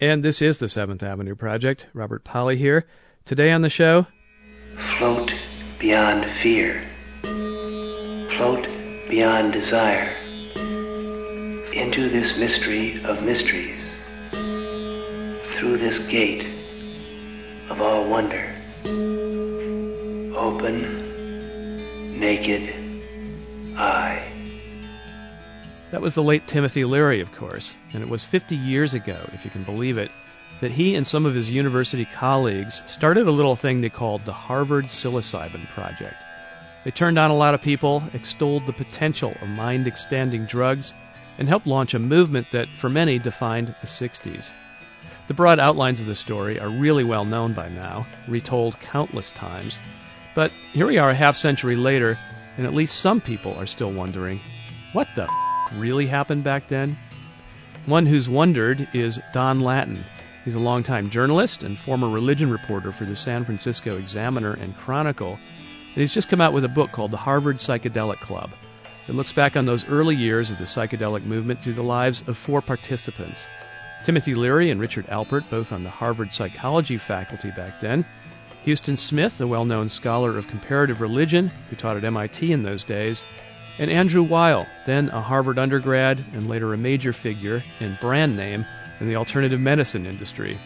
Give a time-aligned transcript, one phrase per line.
[0.00, 1.86] And this is the Seventh Avenue Project.
[1.94, 2.86] Robert Pollie here.
[3.24, 4.06] Today on the show,
[4.98, 5.32] Float
[5.78, 6.86] beyond fear.
[7.22, 8.66] Float
[9.08, 10.10] beyond desire.
[11.72, 13.80] Into this mystery of mysteries.
[15.58, 16.46] Through this gate
[17.70, 18.54] of all wonder.
[20.36, 22.74] Open, naked
[23.78, 24.35] eye.
[25.90, 29.44] That was the late Timothy Leary, of course, and it was 50 years ago, if
[29.44, 30.10] you can believe it,
[30.60, 34.32] that he and some of his university colleagues started a little thing they called the
[34.32, 36.16] Harvard Psilocybin Project.
[36.84, 40.94] They turned on a lot of people, extolled the potential of mind expanding drugs,
[41.38, 44.52] and helped launch a movement that, for many, defined the 60s.
[45.28, 49.78] The broad outlines of the story are really well known by now, retold countless times.
[50.34, 52.18] But here we are a half century later,
[52.56, 54.40] and at least some people are still wondering
[54.92, 56.98] what the f- really happened back then?
[57.86, 60.04] One who's wondered is Don Lattin.
[60.44, 65.32] He's a longtime journalist and former religion reporter for the San Francisco Examiner and Chronicle,
[65.32, 68.50] and he's just come out with a book called The Harvard Psychedelic Club.
[69.08, 72.36] It looks back on those early years of the psychedelic movement through the lives of
[72.36, 73.46] four participants.
[74.04, 78.04] Timothy Leary and Richard Alpert, both on the Harvard psychology faculty back then.
[78.64, 82.82] Huston Smith, a well known scholar of comparative religion who taught at MIT in those
[82.82, 83.24] days.
[83.78, 88.64] And Andrew Weil, then a Harvard undergrad and later a major figure and brand name
[89.00, 90.58] in the alternative medicine industry.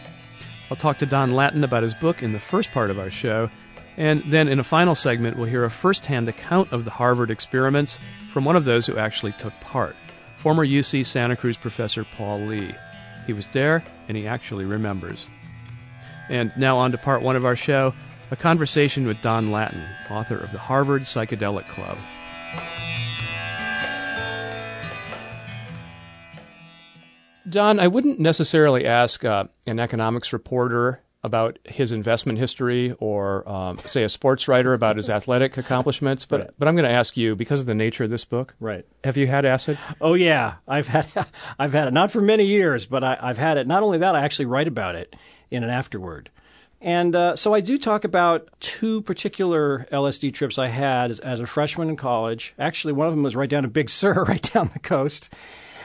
[0.69, 3.49] I'll talk to Don Lattin about his book in the first part of our show,
[3.97, 7.29] and then in a final segment, we'll hear a first hand account of the Harvard
[7.29, 7.99] experiments
[8.31, 9.95] from one of those who actually took part
[10.41, 12.73] former UC Santa Cruz professor Paul Lee.
[13.27, 15.29] He was there, and he actually remembers.
[16.29, 17.93] And now on to part one of our show
[18.31, 21.97] a conversation with Don Lattin, author of the Harvard Psychedelic Club.
[27.49, 33.77] Don, I wouldn't necessarily ask uh, an economics reporter about his investment history or, um,
[33.77, 36.49] say, a sports writer about his athletic accomplishments, but, Right.
[36.57, 38.55] but I'm going to ask you because of the nature of this book.
[38.59, 38.85] Right.
[39.03, 39.77] Have you had acid?
[39.99, 41.07] Oh yeah, I've had
[41.59, 43.67] I've had it not for many years, but I, I've had it.
[43.67, 45.15] Not only that, I actually write about it
[45.51, 46.31] in an afterword.
[46.83, 51.39] And uh, so I do talk about two particular LSD trips I had as, as
[51.39, 52.55] a freshman in college.
[52.57, 55.31] Actually, one of them was right down to Big Sur, right down the coast.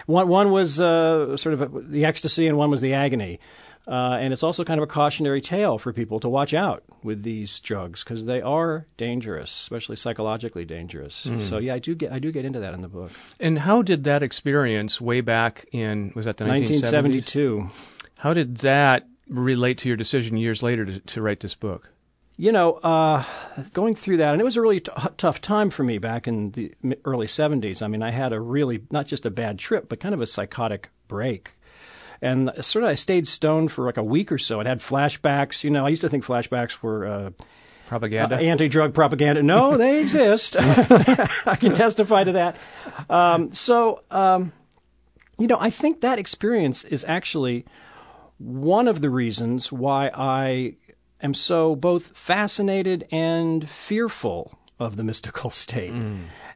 [0.07, 3.41] One one was uh, sort of the ecstasy, and one was the agony.
[3.89, 7.23] Uh, and it's also kind of a cautionary tale for people to watch out with
[7.23, 11.31] these drugs because they are dangerous, especially psychologically dangerous.
[11.39, 13.13] So yeah, I do get I do get into that in the book.
[13.39, 16.83] And how did that experience way back in, was that the 1970s?
[16.83, 17.71] 1972.
[18.19, 21.91] How did that relate to your decision years later to, to write this book?
[22.39, 23.25] You know, uh,
[23.73, 26.51] going through that, and it was a really t- tough time for me back in
[26.51, 26.75] the
[27.07, 27.81] early 70s.
[27.81, 30.27] I mean, I had a really, not just a bad trip, but kind of a
[30.27, 31.53] psychotic break.
[32.21, 34.61] And sort of, I stayed stoned for like a week or so.
[34.61, 35.65] It had flashbacks.
[35.65, 37.31] You know, I used to think flashbacks were uh,
[37.87, 38.37] Propaganda?
[38.37, 39.43] uh, anti-drug propaganda.
[39.43, 40.57] No, they exist.
[40.59, 42.57] I can testify to that.
[43.09, 44.53] Um, so, um,
[45.39, 47.65] you know, I think that experience is actually
[48.39, 50.77] one of the reasons why I
[51.21, 55.93] am so both fascinated and fearful of the mystical state.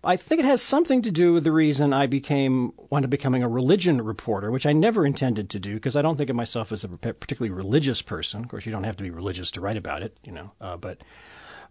[0.03, 3.43] I think it has something to do with the reason I became wound up becoming
[3.43, 6.73] a religion reporter, which I never intended to do because I don't think of myself
[6.73, 8.43] as a particularly religious person.
[8.43, 10.53] Of course, you don't have to be religious to write about it, you know.
[10.59, 11.03] Uh, but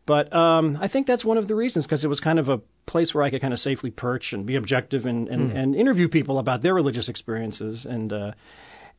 [0.06, 2.62] but um, I think that's one of the reasons because it was kind of a
[2.86, 6.08] place where I could kind of safely perch and be objective and, and, and interview
[6.08, 7.86] people about their religious experiences.
[7.86, 8.32] And uh,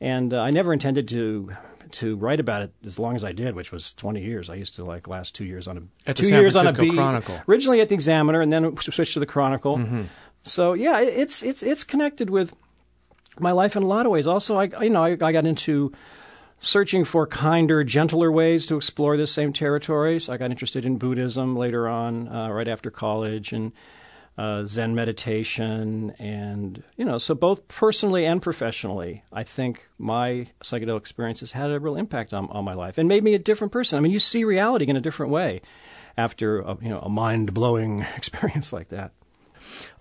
[0.00, 1.50] and uh, I never intended to
[1.92, 4.48] to write about it as long as I did, which was 20 years.
[4.48, 6.92] I used to like last two years on a At two years on a Francisco
[6.92, 6.96] beat.
[6.96, 7.40] Chronicle.
[7.48, 10.06] Originally at the Examiner, and then switched to the Chronicle.
[10.42, 12.54] So yeah, it's it's it's connected with
[13.38, 14.26] my life in a lot of ways.
[14.26, 15.92] Also, I you know I, I got into
[16.60, 20.20] searching for kinder, gentler ways to explore this same territory.
[20.20, 23.72] So I got interested in Buddhism later on, uh, right after college, and
[24.38, 30.98] uh, Zen meditation, and you know, so both personally and professionally, I think my psychedelic
[30.98, 33.98] experiences had a real impact on, on my life and made me a different person.
[33.98, 35.60] I mean, you see reality in a different way
[36.16, 39.12] after a, you know a mind blowing experience like that.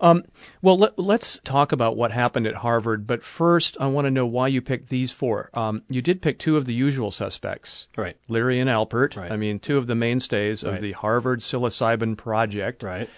[0.00, 0.24] Um,
[0.62, 4.26] well, let, us talk about what happened at Harvard, but first, I want to know
[4.26, 5.50] why you picked these four.
[5.54, 8.16] Um, you did pick two of the usual suspects, Right.
[8.28, 9.16] Leary and Alpert.
[9.16, 9.30] Right.
[9.30, 12.82] I mean, two of the mainstays of the Harvard Psilocybin Project.
[12.82, 13.08] Right.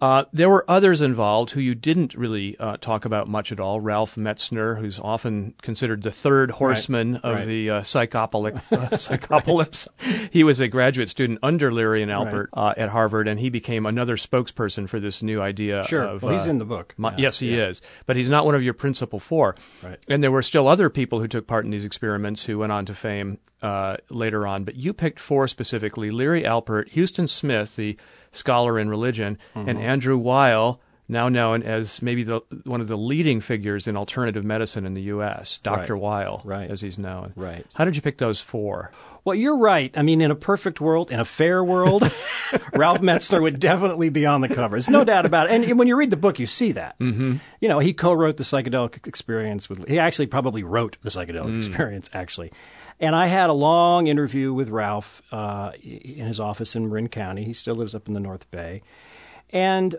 [0.00, 3.80] Uh, there were others involved who you didn't really uh, talk about much at all.
[3.80, 7.46] Ralph Metzner, who's often considered the third horseman of right.
[7.46, 9.88] the uh, uh, psychopolyps.
[10.32, 13.84] he was a graduate student under Leary and Alpert uh, at Harvard, and he became
[13.84, 15.84] another spokesperson for this new idea.
[15.86, 16.02] Sure.
[16.02, 16.94] Of, well, he's uh, in the book.
[16.96, 17.68] Mi- Yeah, yes, he yeah.
[17.68, 17.82] is.
[18.06, 19.54] But he's not one of your principal four.
[19.82, 19.98] Right.
[20.08, 22.86] And there were still other people who took part in these experiments who went on
[22.86, 24.64] to fame uh, later on.
[24.64, 27.98] But you picked four specifically Leary Alpert, Huston Smith, the
[28.32, 29.68] scholar in religion, Mm-hmm.
[29.68, 34.44] and Andrew Weil, now known as maybe the, one of the leading figures in alternative
[34.44, 35.94] medicine in the U.S., Dr.
[35.94, 36.00] Right.
[36.02, 36.70] Weil, Right.
[36.70, 37.32] as he's known.
[37.34, 37.66] Right.
[37.74, 38.92] How did you pick those four?
[39.24, 39.92] Well, you're right.
[39.96, 42.02] I mean, in a perfect world, in a fair world,
[42.72, 44.76] Ralph Metzner would definitely be on the cover.
[44.76, 45.52] There's no doubt about it.
[45.68, 46.98] And when you read the book, you see that.
[47.00, 47.36] Mm-hmm.
[47.60, 49.86] You know, he co-wrote the psychedelic experience with.
[49.88, 52.50] He actually probably wrote the psychedelic experience, actually.
[53.00, 57.44] And I had a long interview with Ralph uh, in his office in Marin County.
[57.44, 58.82] He still lives up in the North Bay.
[59.52, 59.96] And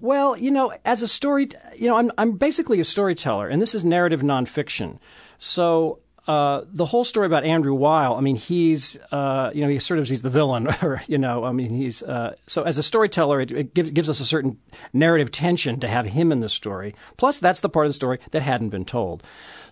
[0.00, 3.74] well, you know, as a story, you know, I'm I'm basically a storyteller, and this
[3.74, 4.98] is narrative nonfiction.
[5.38, 9.78] So uh, the whole story about Andrew Weil, I mean, he's uh, you know, he
[9.78, 12.82] sort of he's the villain, or you know, I mean, he's uh, so as a
[12.82, 14.58] storyteller, it, it gives gives us a certain
[14.92, 16.94] narrative tension to have him in the story.
[17.18, 19.22] Plus, that's the part of the story that hadn't been told.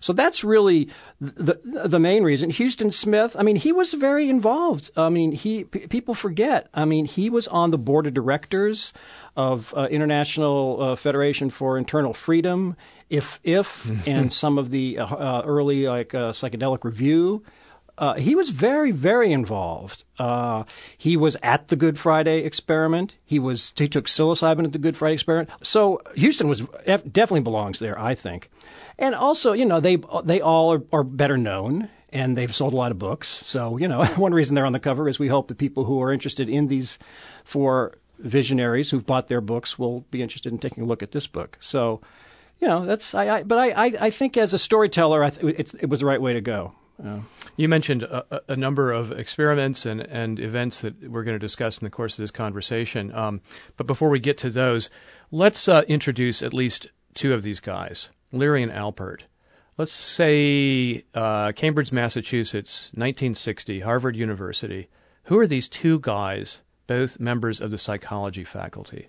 [0.03, 0.89] So that's really
[1.21, 2.49] the the main reason.
[2.49, 4.91] Huston Smith, I mean, he was very involved.
[4.97, 6.67] I mean, he p- people forget.
[6.73, 8.91] I mean, he was on the board of directors
[9.37, 12.75] of uh, International uh, Federation for Internal Freedom,
[13.09, 17.41] if if, and some of the uh, uh, early like uh, psychedelic review.
[17.97, 20.03] Uh, he was very, very involved.
[20.19, 20.63] Uh,
[20.97, 23.15] he was at the Good Friday experiment.
[23.23, 25.49] He was he took psilocybin at the Good Friday experiment.
[25.61, 28.49] So Huston was definitely belongs there, I think.
[28.99, 32.75] And also, you know, they they all are, are better known and they've sold a
[32.75, 33.27] lot of books.
[33.27, 36.01] So, you know, one reason they're on the cover is we hope that people who
[36.01, 36.99] are interested in these
[37.43, 41.27] four visionaries who've bought their books will be interested in taking a look at this
[41.27, 41.57] book.
[41.59, 42.01] So,
[42.61, 43.37] you know, that's I.
[43.37, 46.33] I but I, I, I think as a storyteller, th- it, was the right way
[46.33, 46.73] to go.
[47.57, 51.39] You mentioned a, a- a number of experiments and, and events that we're going to
[51.39, 53.13] discuss in the course of this conversation.
[53.13, 53.41] Um,
[53.75, 54.89] but before we get to those,
[55.31, 59.25] let's uh, introduce at least two of these guys, Leary and Alpert.
[59.77, 64.89] Let's say uh, Cambridge, Massachusetts, 1960, Harvard University.
[65.25, 69.07] Who are these two guys, both members of the psychology faculty?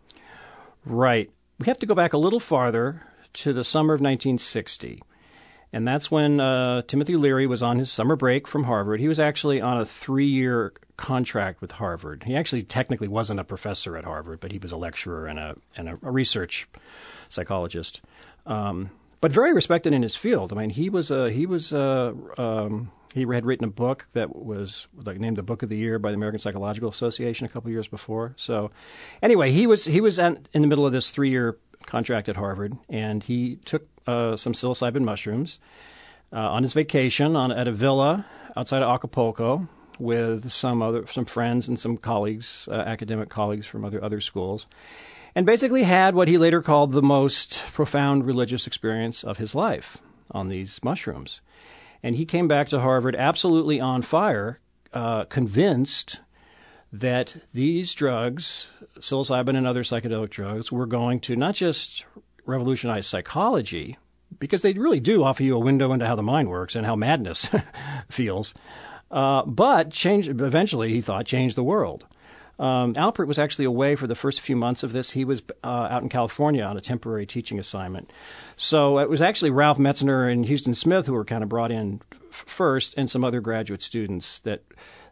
[0.86, 1.30] Right.
[1.58, 3.02] We have to go back a little farther
[3.34, 5.02] to the summer of 1960.
[5.72, 9.00] And that's when uh, Timothy Leary was on his summer break from Harvard.
[9.00, 12.22] He was actually on a three year contract with Harvard.
[12.24, 15.56] He actually technically wasn't a professor at Harvard, but he was a lecturer and a,
[15.76, 16.68] and a, a research
[17.28, 18.02] psychologist.
[18.46, 18.90] Um,
[19.24, 20.52] but very respected in his field.
[20.52, 24.36] I mean, he was a, he was a, um, he had written a book that
[24.36, 27.70] was like named the Book of the Year by the American Psychological Association a couple
[27.70, 28.34] years before.
[28.36, 28.70] So,
[29.22, 31.56] anyway, he was he was in the middle of this three year
[31.86, 35.58] contract at Harvard, and he took uh, some psilocybin mushrooms
[36.30, 38.26] uh, on his vacation on at a villa
[38.58, 39.66] outside of Acapulco
[39.98, 44.66] with some other some friends and some colleagues, uh, academic colleagues from other other schools,
[45.34, 49.98] and basically had what he later called the most profound religious experience of his life
[50.30, 51.40] on these mushrooms.
[52.02, 54.58] And he came back to Harvard absolutely on fire,
[54.92, 56.20] uh, convinced
[56.92, 58.68] that these drugs,
[59.00, 62.04] psilocybin and other psychedelic drugs, were going to not just
[62.46, 63.96] revolutionize psychology,
[64.38, 66.94] because they really do offer you a window into how the mind works and how
[66.94, 67.48] madness
[68.08, 68.54] feels,
[69.10, 72.06] uh, but change eventually, he thought, change the world.
[72.58, 75.10] Um, Alpert was actually away for the first few months of this.
[75.10, 78.12] He was uh, out in California on a temporary teaching assignment.
[78.56, 82.00] So it was actually Ralph Metzner and Huston Smith who were kind of brought in
[82.30, 84.62] f- first, and some other graduate students that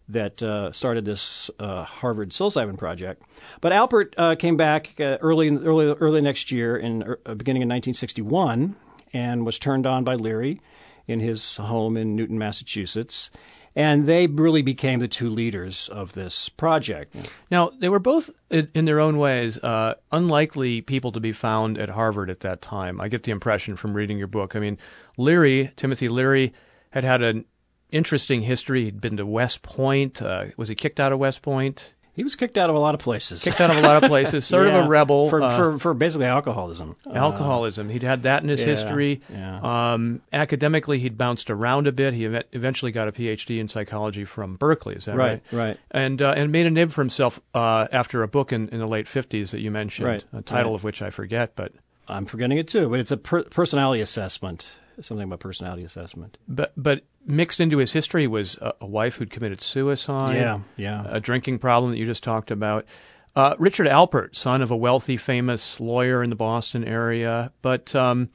[0.08, 3.22] that uh, started this uh, Harvard psilocybin project.
[3.60, 7.68] But Alpert uh, came back uh, early, early, early next year, in uh, beginning in
[7.68, 8.76] 1961,
[9.12, 10.60] and was turned on by Leary
[11.06, 13.30] in his home in Newton, Massachusetts.
[13.74, 17.14] And they really became the two leaders of this project.
[17.50, 21.88] Now, they were both, in, their own ways, uh, unlikely people to be found at
[21.88, 23.00] Harvard at that time.
[23.00, 24.54] I get the impression from reading your book.
[24.54, 24.78] I mean,
[25.16, 26.52] Leary, Timothy Leary,
[26.90, 27.46] had had an
[27.90, 28.84] interesting history.
[28.84, 30.20] He'd been to West Point.
[30.20, 31.94] Uh, was he kicked out of West Point?
[32.14, 33.42] He was kicked out of a lot of places.
[33.42, 34.44] Kicked out of a lot of places.
[34.44, 35.30] Sort of a rebel.
[35.30, 36.94] for, uh, for, for basically alcoholism.
[37.10, 37.88] alcoholism.
[37.88, 39.20] He'd had that in his yeah, history.
[39.32, 39.92] yeah.
[39.94, 42.12] Um, academically, he'd bounced around a bit.
[42.12, 44.96] He ev- eventually got a PhD in psychology from Berkeley.
[44.96, 45.42] Is that right?
[45.50, 45.78] Right, right.
[45.90, 48.86] And uh, and made a name for himself uh, after a book in, in the
[48.86, 50.06] late fifties that you mentioned.
[50.08, 50.76] Right, A title right.
[50.76, 51.72] of which I forget, but
[52.08, 54.66] I'm forgetting it too, but it's a per- personality assessment.
[55.00, 56.38] Something about personality assessment.
[56.48, 60.36] but but mixed into his history was a, a wife who'd committed suicide.
[60.36, 61.04] Yeah, yeah.
[61.08, 62.84] A drinking problem that you just talked about.
[63.34, 68.28] Uh, Richard Alpert, son of a wealthy, famous lawyer in the Boston area, but um,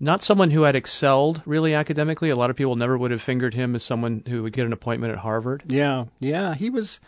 [0.00, 2.30] not someone who had excelled really academically.
[2.30, 4.72] A lot of people never would have fingered him as someone who would get an
[4.72, 5.62] appointment at Harvard.
[5.68, 6.98] Yeah, yeah, he was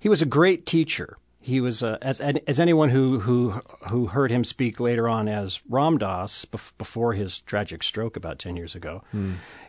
[0.00, 1.18] he was a great teacher.
[1.42, 3.52] He was uh, as as anyone who who
[3.88, 8.38] who heard him speak later on as Ram Dass bef- before his tragic stroke about
[8.38, 9.02] ten years ago.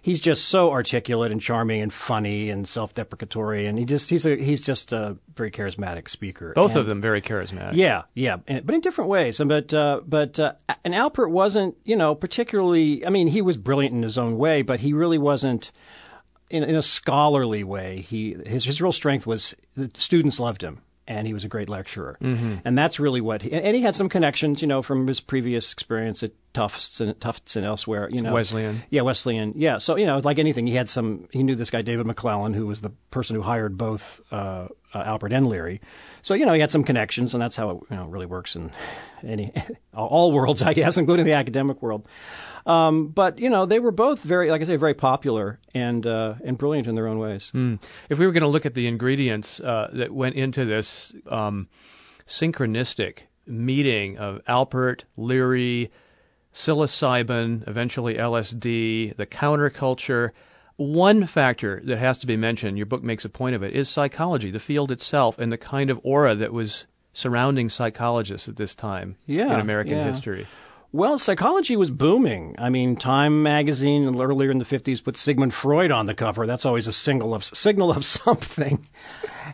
[0.01, 4.35] He's just so articulate and charming and funny and self-deprecatory, and he just he's a
[4.35, 6.51] he's just a very charismatic speaker.
[6.53, 7.75] Both And- of them very charismatic.
[7.75, 9.39] yeah, yeah, and- but in different ways.
[9.39, 13.05] And But uh, but uh, and Alpert wasn't, you know, particularly.
[13.05, 15.71] I mean, he was brilliant in his own way, but he really wasn't
[16.49, 18.01] in, in a scholarly way.
[18.01, 20.79] He his his real strength was the students loved him.
[21.11, 22.55] And he was a great lecturer, mm-hmm.
[22.63, 23.41] and that's really what.
[23.41, 27.19] He, and he had some connections, you know, from his previous experience at Tufts and
[27.19, 28.09] Tufts and elsewhere.
[28.09, 28.83] You know, Wesleyan.
[28.89, 29.53] yeah, Wesleyan.
[29.57, 29.77] Yeah.
[29.77, 32.65] So, you know, like anything, he had some, he knew this guy, David McClelland, who
[32.65, 35.81] was the person who hired both uh, uh, Alpert and Leary.
[36.21, 38.55] So, you know, he had some connections, and that's how it you know, really works
[38.55, 38.71] in
[39.23, 39.53] any
[39.93, 42.07] all worlds, I guess, including the academic world.
[42.65, 46.35] Um, but, you know, they were both very, like I say, very popular and, uh,
[46.43, 47.51] and brilliant in their own ways.
[48.09, 51.67] If we were going to look at the ingredients uh, that went into this um,
[52.27, 55.91] synchronistic meeting of Alpert, Leary,
[56.53, 60.31] psilocybin, eventually LSD, the counterculture,
[60.77, 63.89] one factor that has to be mentioned, your book makes a point of it, is
[63.89, 68.73] psychology, the field itself, and the kind of aura that was surrounding psychologists at this
[68.73, 70.05] time Yeah, in American yeah.
[70.05, 70.47] history.
[70.93, 72.55] Well, psychology was booming.
[72.57, 76.45] I mean, Time magazine earlier in the 50s put Sigmund Freud on the cover.
[76.45, 78.85] That's always a signal of signal of something.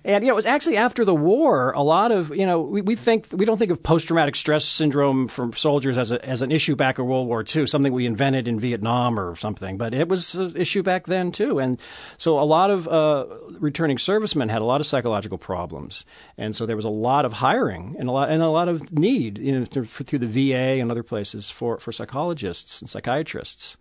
[0.04, 1.72] And you know, it was actually after the war.
[1.72, 4.66] A lot of you know, we, we think we don't think of post traumatic stress
[4.66, 8.06] syndrome from soldiers as a, as an issue back in World War II, something we
[8.06, 9.78] invented in Vietnam or something.
[9.78, 11.60] But it was an issue back then too.
[11.60, 11.80] And
[12.18, 13.26] so a lot of uh,
[13.60, 16.06] returning servicemen had a lot of psychological problems,
[16.38, 18.92] and so there was a lot of hiring and a lot and a lot of
[18.92, 23.78] need you know, through, the VA and other places for for psychologists and psychiatrists.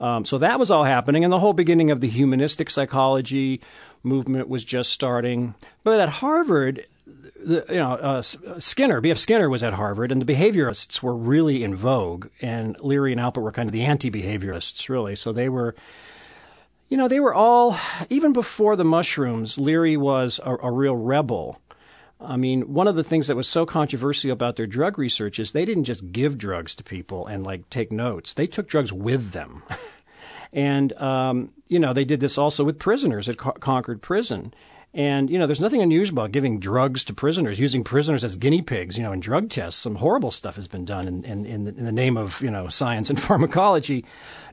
[0.00, 3.60] Um, so that was all happening, and the whole beginning of the humanistic psychology
[4.02, 5.54] movement was just starting.
[5.84, 9.18] But at Harvard, the, you know, uh, Skinner, B.F.
[9.18, 13.42] Skinner was at Harvard, and the behaviorists were really in vogue, and Leary and Alpert
[13.42, 15.16] were kind of the anti-behaviorists, really.
[15.16, 15.74] So they were,
[16.88, 17.78] you know, they were all
[18.10, 19.56] even before the mushrooms.
[19.56, 21.60] Leary was a, a real rebel.
[22.20, 25.52] I mean, one of the things that was so controversial about their drug research is
[25.52, 28.32] they didn't just give drugs to people and like take notes.
[28.32, 29.62] They took drugs with them.
[30.52, 34.54] and, um, you know, they did this also with prisoners at Co- Concord Prison.
[34.94, 38.62] And, you know, there's nothing unusual about giving drugs to prisoners, using prisoners as guinea
[38.62, 39.78] pigs, you know, in drug tests.
[39.78, 42.50] Some horrible stuff has been done in, in, in, the, in the name of, you
[42.50, 44.06] know, science and pharmacology.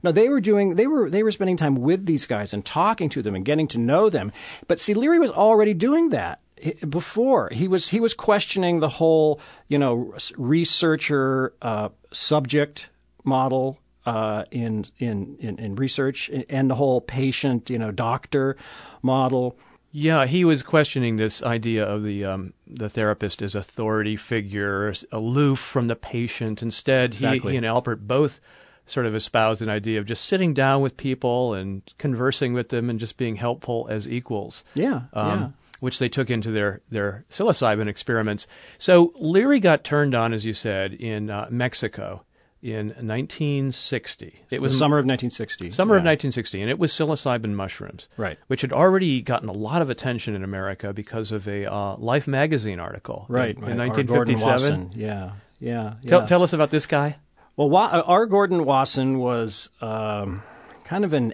[0.04, 3.08] No, they were doing, they were, they were spending time with these guys and talking
[3.12, 4.34] to them and getting to know them.
[4.68, 6.42] But see, Leary was already doing that
[6.90, 12.90] before he was he was questioning the whole you know researcher uh, subject
[13.24, 18.56] model uh, in, in in in research and the whole patient you know doctor
[19.02, 19.58] model.
[19.96, 25.60] Yeah, he was questioning this idea of the um, the therapist as authority figure, aloof
[25.60, 26.62] from the patient.
[26.64, 27.52] Instead, he, Exactly.
[27.52, 28.40] he and Alpert both
[28.88, 32.90] sort of espoused an idea of just sitting down with people and conversing with them
[32.90, 34.64] and just being helpful as equals.
[34.74, 35.50] Yeah, um, yeah.
[35.84, 38.48] Which they took into their, their psilocybin experiments.
[38.78, 42.24] So Leary got turned on, as you said, in uh, Mexico
[42.62, 44.26] in 1960.
[44.28, 45.72] It The was summer of 1960.
[45.72, 48.38] Summer of 1960, and it was psilocybin mushrooms, Right.
[48.48, 52.28] Which had already gotten a lot of attention in America because of a uh, Life
[52.28, 54.08] magazine article, in- Right, in, right.
[54.08, 54.80] Gordon 1957.
[54.88, 54.92] Wasson.
[55.00, 55.96] Yeah, yeah.
[56.08, 57.18] Tell, tell us about this guy.
[57.58, 58.26] Well, Wa- uh, R.
[58.26, 60.42] Gordon Wasson was um,
[60.86, 61.34] kind of an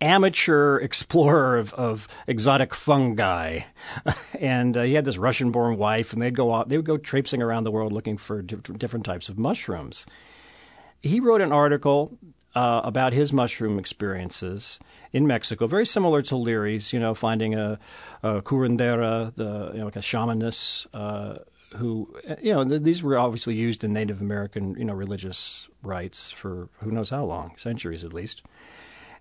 [0.00, 3.60] amateur explorer of, of exotic fungi,
[4.40, 7.42] and uh, he had this Russian-born wife, and they'd go out, they would go traipsing
[7.42, 10.06] around the world looking for di- different types of mushrooms.
[11.00, 12.16] He wrote an article
[12.54, 14.78] uh, about his mushroom experiences
[15.12, 16.92] in Mexico, very similar to Leary's.
[16.92, 17.78] You know, finding a,
[18.22, 20.86] a curandera, the you know, like a shamaness.
[20.92, 21.38] Uh,
[21.76, 26.30] who you know th- these were obviously used in Native American you know religious rites
[26.30, 28.42] for who knows how long centuries at least.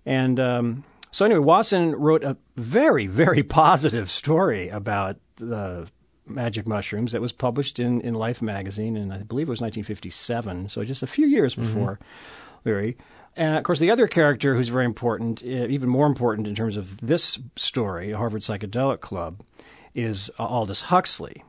[0.05, 5.87] And um, so anyway Wasson wrote a very very positive story about the
[6.25, 10.69] magic mushrooms that was published in, in Life magazine and I believe it was 1957
[10.69, 11.99] so just a few years before
[12.63, 12.95] Leary
[13.35, 16.97] and of course the other character who's very important even more important in terms of
[17.01, 19.41] this story Harvard Psychedelic Club
[19.93, 21.43] is Aldous Huxley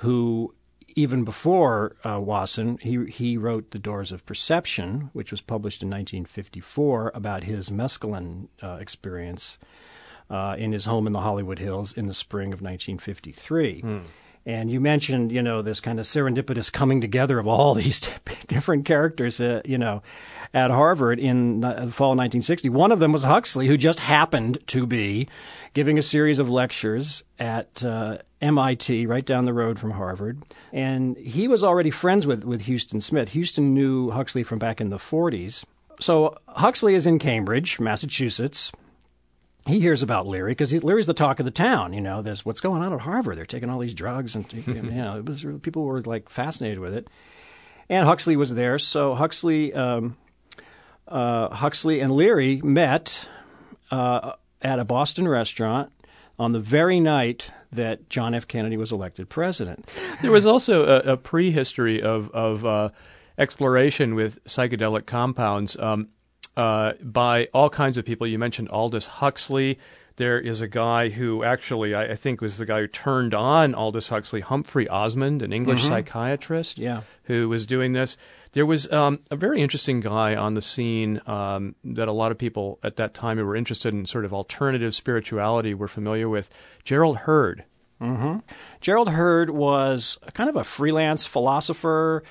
[0.00, 0.54] who
[0.96, 5.88] even before uh, Wasson, he he wrote *The Doors of Perception*, which was published in
[5.88, 9.58] 1954 about his mescaline uh, experience
[10.28, 13.82] uh, in his home in the Hollywood Hills in the spring of 1953.
[14.46, 18.00] And you mentioned, you know, this kind of serendipitous coming together of all these
[18.46, 20.02] different characters, uh, you know,
[20.52, 22.68] at Harvard in the fall of 1960.
[22.70, 25.28] One of them was Huxley, who just happened to be
[25.74, 30.42] giving a series of lectures at uh, MIT, right down the road from Harvard.
[30.72, 33.34] And he was already friends with, with Huston Smith.
[33.34, 35.64] Huston knew Huxley from back in the 40s.
[36.00, 38.72] So Huxley is in Cambridge, Massachusetts.
[39.66, 41.92] He hears about Leary because Leary's the talk of the town.
[41.92, 43.36] You know, there's what's going on at Harvard.
[43.36, 46.94] They're taking all these drugs, and you know, it was people were like fascinated with
[46.94, 47.08] it.
[47.88, 50.16] And Huxley was there, so Huxley, um,
[51.08, 53.26] uh, Huxley and Leary met
[53.90, 55.92] uh, at a Boston restaurant
[56.38, 58.46] on the very night that John F.
[58.46, 59.90] Kennedy was elected president.
[60.22, 62.90] There was also a, a prehistory of of uh,
[63.36, 66.08] exploration with psychedelic compounds um,
[66.56, 68.26] uh, by all kinds of people.
[68.26, 69.78] You mentioned Aldous Huxley.
[70.16, 73.74] There is a guy who actually, I, I think, was the guy who turned on
[73.74, 75.88] Aldous Huxley, Humphrey Osmond, an English Mhm.
[75.88, 77.02] psychiatrist, Yeah.
[77.24, 78.18] who was doing this.
[78.52, 82.38] There was um, a very interesting guy on the scene um, that a lot of
[82.38, 86.50] people at that time who were interested in sort of alternative spirituality were familiar with,
[86.84, 87.64] Gerald Heard.
[88.00, 88.38] hmm
[88.80, 92.24] Gerald Heard was kind of a freelance philosopher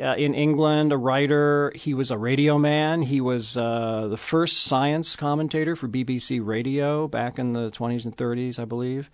[0.00, 1.72] uh, in England, a writer.
[1.74, 3.02] He was a radio man.
[3.02, 8.16] He was uh, the first science commentator for BBC Radio back in the 20s and
[8.16, 9.10] 30s, I believe.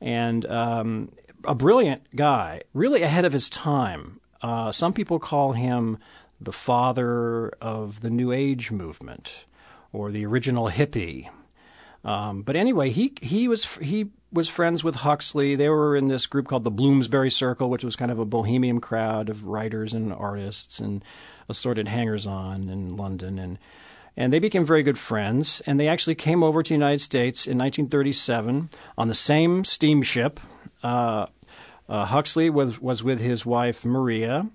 [0.00, 1.12] And um,
[1.44, 4.20] a brilliant guy, really ahead of his time.
[4.42, 5.98] Uh, some people call him
[6.40, 9.46] the father of the New Age movement
[9.92, 11.28] or the original hippie.
[12.04, 15.54] Um, but anyway, he he was he was friends with Huxley.
[15.54, 18.80] They were in this group called the Bloomsbury Circle, which was kind of a bohemian
[18.80, 21.04] crowd of writers and artists and
[21.48, 23.58] assorted hangers-on in London, and
[24.16, 25.62] and they became very good friends.
[25.66, 30.38] And they actually came over to the United States in 1937 on the same steamship.
[30.82, 31.26] Uh,
[31.88, 34.48] uh, Huxley was was with his wife Maria,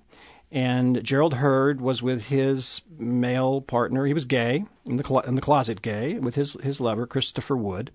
[0.52, 4.06] and Gerald Heard was with his male partner.
[4.06, 7.56] He was gay in the clo- in the closet, gay with his his lover Christopher
[7.56, 7.92] Wood.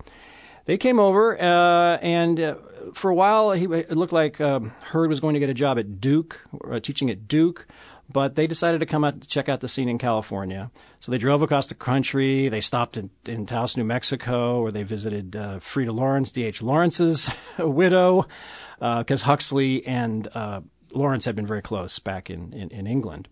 [0.67, 2.55] They came over, uh, and uh,
[2.95, 5.79] for a while, he, it looked like um, Heard was going to get a job
[5.79, 6.41] at Duke,
[6.71, 7.67] uh, teaching at Duke.
[8.11, 10.71] But they decided to come out to check out the scene in California.
[11.01, 12.51] So they drove across the country.
[12.51, 16.61] They stopped in, in Taos, New Mexico, where they visited uh, Frida Lawrence, D.H.
[16.61, 18.27] Lawrence's widow,
[18.79, 20.61] because Huxley and uh,
[20.93, 23.29] Lawrence had been very close back in, in, in England.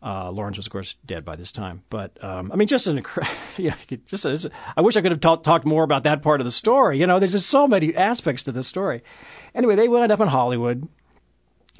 [0.00, 1.82] Uh, Lawrence was, of course, dead by this time.
[1.90, 3.74] But um, I mean, just an incre- yeah,
[4.06, 6.52] just a, I wish I could have talk, talked more about that part of the
[6.52, 6.98] story.
[7.00, 9.02] You know, there's just so many aspects to this story.
[9.54, 10.88] Anyway, they wound up in Hollywood,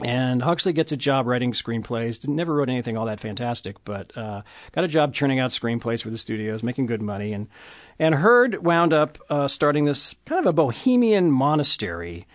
[0.01, 2.27] and Huxley gets a job writing screenplays.
[2.27, 6.11] Never wrote anything all that fantastic, but uh, got a job churning out screenplays for
[6.11, 7.33] the studios, making good money.
[7.33, 7.49] And
[7.99, 12.27] and Heard wound up uh, starting this kind of a bohemian monastery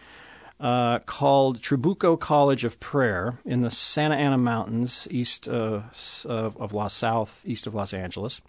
[0.60, 6.94] uh, called Trabuco College of Prayer in the Santa Ana Mountains, east of, of Los
[6.94, 8.42] South, east of Los Angeles.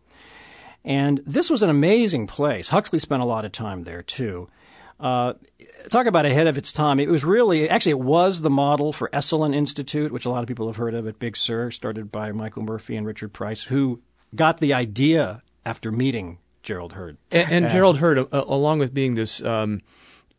[0.85, 2.69] And this was an amazing place.
[2.69, 4.49] Huxley spent a lot of time there too.
[5.01, 5.33] Uh,
[5.90, 7.01] talk about ahead of its time.
[7.01, 10.47] It was really, actually, it was the model for Esalen Institute, which a lot of
[10.47, 14.01] people have heard of at Big Sur, started by Michael Murphy and Richard Price, who
[14.35, 17.17] got the idea after meeting Gerald Heard.
[17.33, 19.81] And, and Gerald Heard, uh, along with being this um,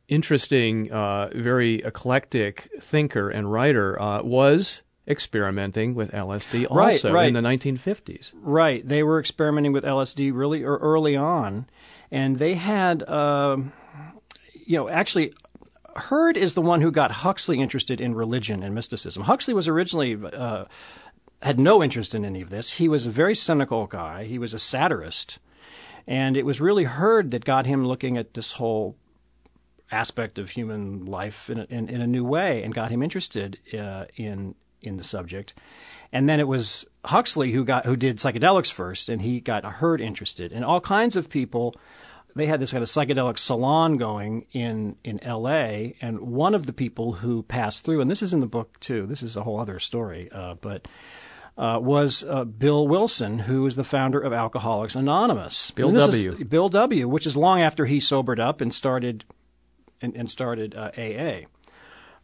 [0.08, 7.28] interesting, uh, very eclectic thinker and writer, uh, was experimenting with LSD also right.
[7.28, 8.32] in the 1950s.
[8.36, 8.88] Right.
[8.88, 11.68] They were experimenting with LSD really early on,
[12.12, 13.74] and they had, um,
[14.54, 15.34] you know, actually.
[15.98, 19.24] Heard is the one who got Huxley interested in religion and mysticism.
[19.24, 20.66] Huxley was originally uh,
[21.42, 22.74] had no interest in any of this.
[22.74, 24.26] He was a very cynical guy.
[24.26, 25.40] He was a satirist,
[26.06, 28.98] and it was really Heard that got him looking at this whole
[29.96, 33.58] aspect of human life in a, in, in a new way and got him interested
[33.74, 35.54] uh, in in the subject.
[36.12, 40.02] And then it was Huxley who got who did psychedelics first, and he got Heard
[40.02, 40.52] interested.
[40.52, 41.76] And all kinds of people,
[42.36, 45.96] they had this kind of psychedelic salon going in in L.A.
[46.02, 49.06] And one of the people who passed through, and this is in the book too.
[49.06, 50.88] This is a whole other story, uh, but.
[51.58, 55.72] Uh, was uh, Bill Wilson, who is the founder of Alcoholics Anonymous.
[55.72, 56.44] Bill W.
[56.44, 59.24] Bill W., which is long after he sobered up and started
[60.06, 61.42] and, and started uh, AA.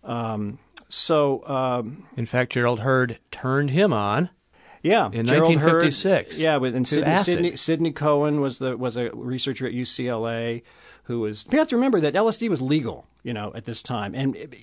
[0.04, 4.30] Um, so um, In fact, Gerald Heard turned him on.
[4.82, 7.26] yeah, In Gerald Heard- 1956, yeah, with and to Sidney, acid.
[7.26, 10.64] Sidney, Sidney Cohen was the was a researcher at UCLA
[11.04, 11.48] who was.
[11.52, 14.54] You have to remember that LSD was legal, you know, at this time, and it,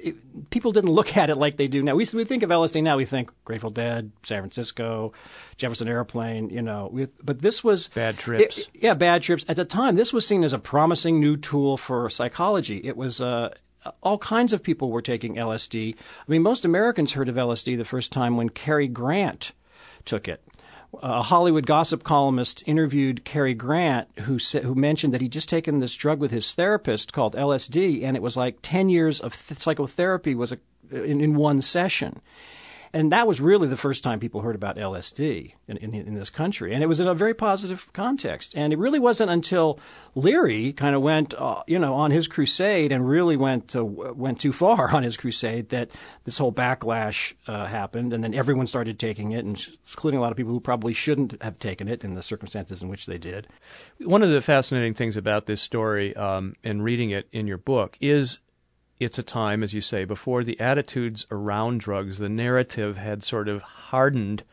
[0.00, 1.94] it, people didn't look at it like they do now.
[1.94, 5.12] We we think of LSD now, we think Grateful Dead, San Francisco,
[5.56, 7.06] Jefferson Airplane, you know.
[7.22, 8.58] But this was Bad trips.
[8.58, 9.44] it- yeah, bad trips.
[9.48, 12.80] At the time, this was seen as a promising new tool for psychology.
[12.84, 13.50] It was uh,
[14.02, 15.94] all kinds of people were taking LSD.
[15.96, 19.52] I mean, most Americans heard of LSD the first time when Cary Grant
[20.04, 20.42] took it.
[21.02, 25.94] A Hollywood gossip columnist interviewed Cary Grant, who who mentioned that he'd just taken this
[25.94, 30.34] drug with his therapist called LSD, and it was like ten years of th- psychotherapy
[30.34, 30.58] was a,
[30.92, 32.20] in, in one session.
[32.94, 36.28] And that was really the first time people heard about LSD in, in, in, this
[36.28, 36.74] country.
[36.74, 38.54] And it was in a very positive context.
[38.54, 39.80] And it really wasn't until
[40.14, 44.40] Leary kind of went, uh, you know, on his crusade and really went, uh, went
[44.40, 45.90] too far on his crusade that
[46.24, 48.12] this whole backlash uh, happened.
[48.12, 51.40] And then everyone started taking it, and including a lot of people who probably shouldn't
[51.42, 53.48] have taken it in the circumstances in which they did.
[54.00, 57.96] One of the fascinating things about this story um, and reading it in your book
[58.00, 58.40] is
[58.98, 63.48] it's a time, as you say, before the attitudes around drugs, the narrative had sort
[63.48, 64.44] of hardened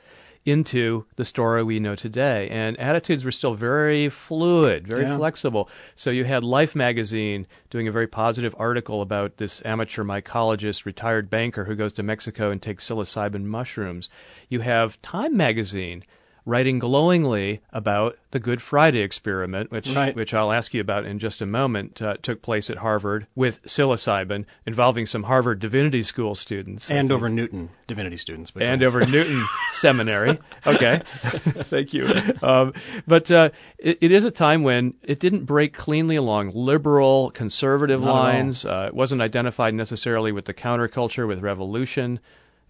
[0.45, 2.49] into the story we know today.
[2.49, 5.17] And attitudes were still very fluid, very yeah.
[5.17, 5.69] flexible.
[5.95, 11.30] So you had Life magazine doing a very positive article about this amateur mycologist, retired
[11.30, 14.10] banker who goes to Mexico and takes psilocybin mushrooms.
[14.47, 16.04] You have Time magazine
[16.49, 20.15] writing glowingly about the Good Friday experiment, which right.
[20.15, 23.63] which I'll ask you about in just a moment, uh, took place at Harvard with
[23.63, 29.45] psilocybin, involving some Harvard Divinity School students, and over Newton Divinity students, and over Newton
[29.71, 30.39] Seminary.
[30.65, 32.07] Okay, thank you.
[32.41, 32.73] Um,
[33.07, 38.01] but uh, it, it is a time when it didn't break cleanly along liberal, conservative
[38.01, 38.65] Not lines.
[38.65, 42.19] Uh, it wasn't identified necessarily with the counterculture, with revolution.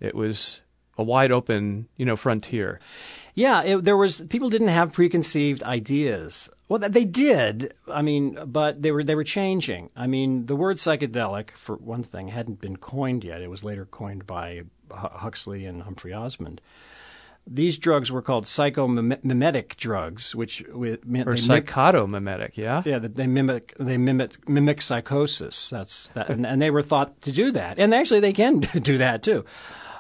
[0.01, 0.61] It was
[0.99, 2.79] a wide open, you know, frontier.
[3.39, 6.49] Yeah, it, there was people didn't have preconceived ideas.
[6.67, 7.73] Well, they did.
[7.89, 9.91] I mean, but they were they were changing.
[9.95, 13.41] I mean, the word psychedelic, for one thing, hadn't been coined yet.
[13.41, 16.60] It was later coined by Huxley and Humphrey Osmond.
[17.47, 22.99] These drugs were called psychomimetic drugs, which meant or psychotomimetic, yeah, yeah.
[22.99, 25.69] They mimic they mimic mimic psychosis.
[25.69, 28.97] That's that, and, and they were thought to do that, and actually they can do
[28.97, 29.45] that too.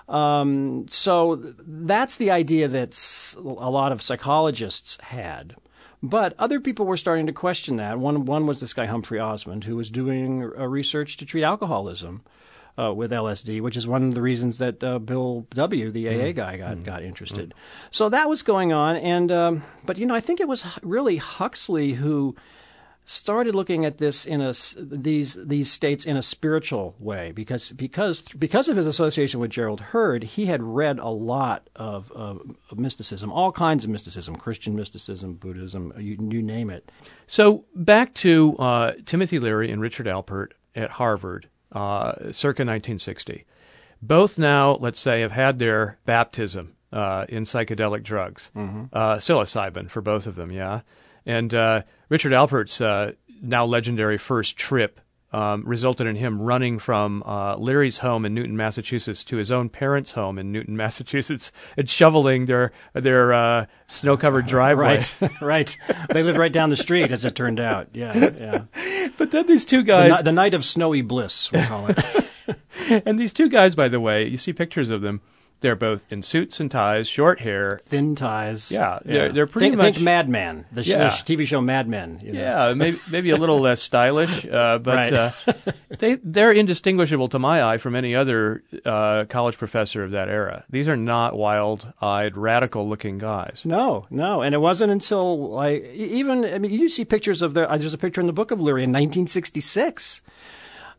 [0.09, 5.55] Um, so that's the idea that a lot of psychologists had.
[6.01, 7.99] But other people were starting to question that.
[7.99, 12.23] One, one was this guy, Humphrey Osmond, who was doing research to treat alcoholism.
[12.77, 16.11] Uh, with LSD, which is one of the reasons that uh, Bill W, the AA
[16.11, 16.35] mm.
[16.35, 16.85] guy, got mm.
[16.85, 17.49] got interested.
[17.49, 17.53] Mm.
[17.91, 21.17] So that was going on, and um, but you know, I think it was really
[21.17, 22.37] Huxley who
[23.09, 28.21] started looking at this in a these these states in a spiritual way because because
[28.21, 32.77] because of his association with Gerald Heard, he had read a lot of, of, of
[32.77, 36.91] mysticism, all kinds of mysticism, Christian mysticism, Buddhism, you, you name it.
[37.25, 43.43] So back to uh, Timothy Leary and Richard Alpert at Harvard, uh, circa 1960.
[44.03, 48.83] Both now, let's say, have had their baptism uh, in psychedelic drugs, mm-hmm.
[48.93, 50.51] Uh, psilocybin for both of them.
[50.51, 50.81] Yeah.
[51.25, 54.99] And uh, Richard Alpert's uh, now legendary first trip
[55.31, 59.69] um, resulted in him running from uh, Leary's home in Newton, Massachusetts, to his own
[59.69, 65.03] parents' home in Newton, Massachusetts, and shoveling their their uh, snow-covered driveway.
[65.21, 65.77] Right, right.
[66.11, 67.89] They lived right down the street, as it turned out.
[67.93, 68.15] Yeah,
[68.75, 69.09] yeah.
[69.17, 72.25] But then these two guys, the, the night of snowy bliss, we call it.
[73.05, 75.21] and these two guys, by the way, you see pictures of them
[75.61, 78.71] they're both in suits and ties, short hair, thin ties.
[78.71, 79.13] Yeah, yeah.
[79.13, 81.09] They're, they're pretty think, much think Mad Men, the, yeah.
[81.09, 82.19] the TV show Mad Men.
[82.23, 82.39] You know?
[82.39, 85.13] Yeah, maybe maybe a little less stylish, uh, but right.
[85.13, 85.31] uh,
[85.99, 90.63] they they're indistinguishable to my eye from any other uh, college professor of that era.
[90.69, 93.63] These are not wild-eyed, radical-looking guys.
[93.65, 97.69] No, no, and it wasn't until like even I mean you see pictures of the.
[97.69, 100.21] Uh, there's a picture in the book of Leary in 1966.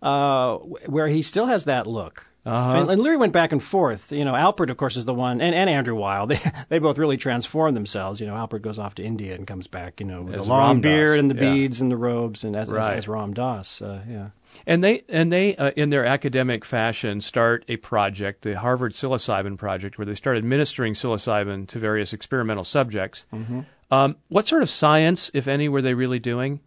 [0.03, 2.30] Uh, where he still has that look.
[2.47, 2.73] Uh-huh.
[2.73, 4.11] And, and, Leary went back and forth.
[4.11, 6.27] You know, Alpert, of course, is the one, and, and Andrew Weil.
[6.31, 8.21] They they both really transformed themselves.
[8.21, 10.01] You know, Alpert goes off to India and comes back.
[10.01, 11.19] You know, with as the long Ram beard Dass.
[11.19, 11.53] and the yeah.
[11.53, 12.93] beads and the robes, and as right.
[12.93, 13.83] as, as Ram Dass.
[13.83, 14.29] Uh, yeah.
[14.67, 19.59] And they and they uh, in their academic fashion start a project, the Harvard psilocybin
[19.59, 23.27] project, where they start administering psilocybin to various experimental subjects.
[23.33, 23.61] Mm-hmm.
[23.91, 26.61] Um, what sort of science, if any, were they really doing?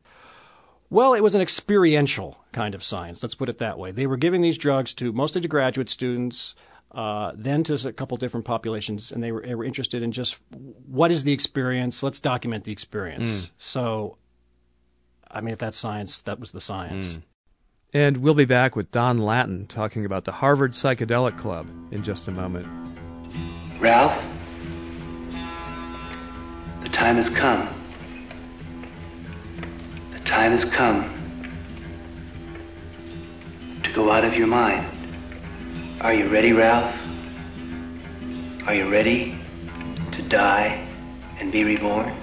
[0.93, 3.23] Well, it was an experiential kind of science.
[3.23, 3.89] Let's put it that way.
[3.89, 6.53] They were giving these drugs to mostly to graduate students,
[6.91, 10.37] uh, then to a couple different populations, and they were, they were interested in just
[10.85, 12.03] what is the experience.
[12.03, 13.47] Let's document the experience.
[13.47, 13.51] Mm.
[13.57, 14.17] So,
[15.31, 17.15] I mean, if that's science, that was the science.
[17.15, 17.21] Mm.
[17.95, 22.27] And we'll be back with Don Lattin talking about the Harvard Psychedelic Club in just
[22.27, 22.67] a moment.
[23.79, 24.23] Ralph,
[26.83, 27.82] the time has come
[30.33, 31.03] time has come
[33.83, 34.83] to go out of your mind.
[36.01, 36.91] Are you ready, Ralph?
[38.65, 39.37] Are you ready
[40.11, 40.87] to die
[41.37, 42.17] and be reborn?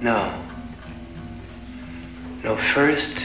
[0.00, 0.40] No.
[2.44, 3.18] No, first,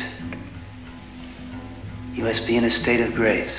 [2.16, 3.56] you must be in a state of grace.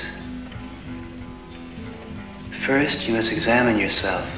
[2.65, 4.29] First, you must examine yourself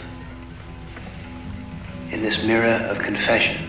[2.12, 3.67] in this mirror of confession.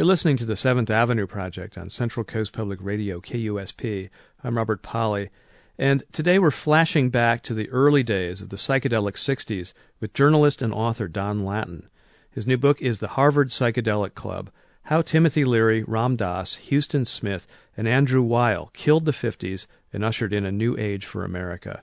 [0.00, 4.08] You're listening to the Seventh Avenue Project on Central Coast Public Radio, KUSP.
[4.42, 5.28] I'm Robert Pollie,
[5.76, 10.62] and today we're flashing back to the early days of the psychedelic 60s with journalist
[10.62, 11.90] and author Don Lattin.
[12.30, 14.48] His new book is The Harvard Psychedelic Club
[14.84, 20.32] How Timothy Leary, Ram Dass, Huston Smith, and Andrew Weil killed the 50s and ushered
[20.32, 21.82] in a new age for America.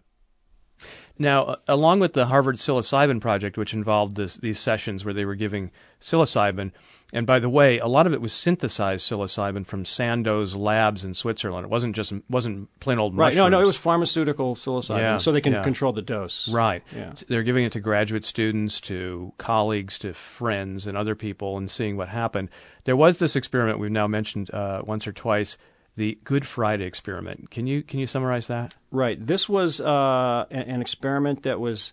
[1.19, 5.36] Now, along with the Harvard psilocybin project, which involved this, these sessions where they were
[5.36, 6.71] giving psilocybin,
[7.13, 11.13] and by the way, a lot of it was synthesized psilocybin from Sandoz labs in
[11.13, 11.65] Switzerland.
[11.65, 13.27] It wasn't just wasn't plain old right.
[13.27, 13.51] mushrooms.
[13.51, 15.63] No, no, it was pharmaceutical psilocybin, Yeah, so they can yeah.
[15.63, 16.49] control the dose.
[16.49, 16.84] Right.
[16.93, 17.13] Yeah.
[17.27, 21.95] They're giving it to graduate students, to colleagues, to friends, and other people, and seeing
[21.95, 22.49] what happened.
[22.84, 25.58] There was this experiment we've now mentioned uh, once or twice,
[25.97, 27.51] the Good Friday experiment.
[27.51, 28.75] Can you can you summarize that?
[28.91, 29.17] Right.
[29.19, 31.91] This was uh, an experiment that was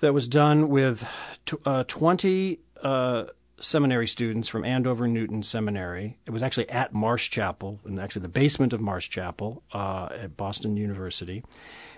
[0.00, 1.06] that was done with
[1.44, 3.24] tw- uh, twenty uh,
[3.58, 6.16] seminary students from Andover Newton Seminary.
[6.26, 10.36] It was actually at Marsh Chapel, in actually the basement of Marsh Chapel uh, at
[10.36, 11.42] Boston University.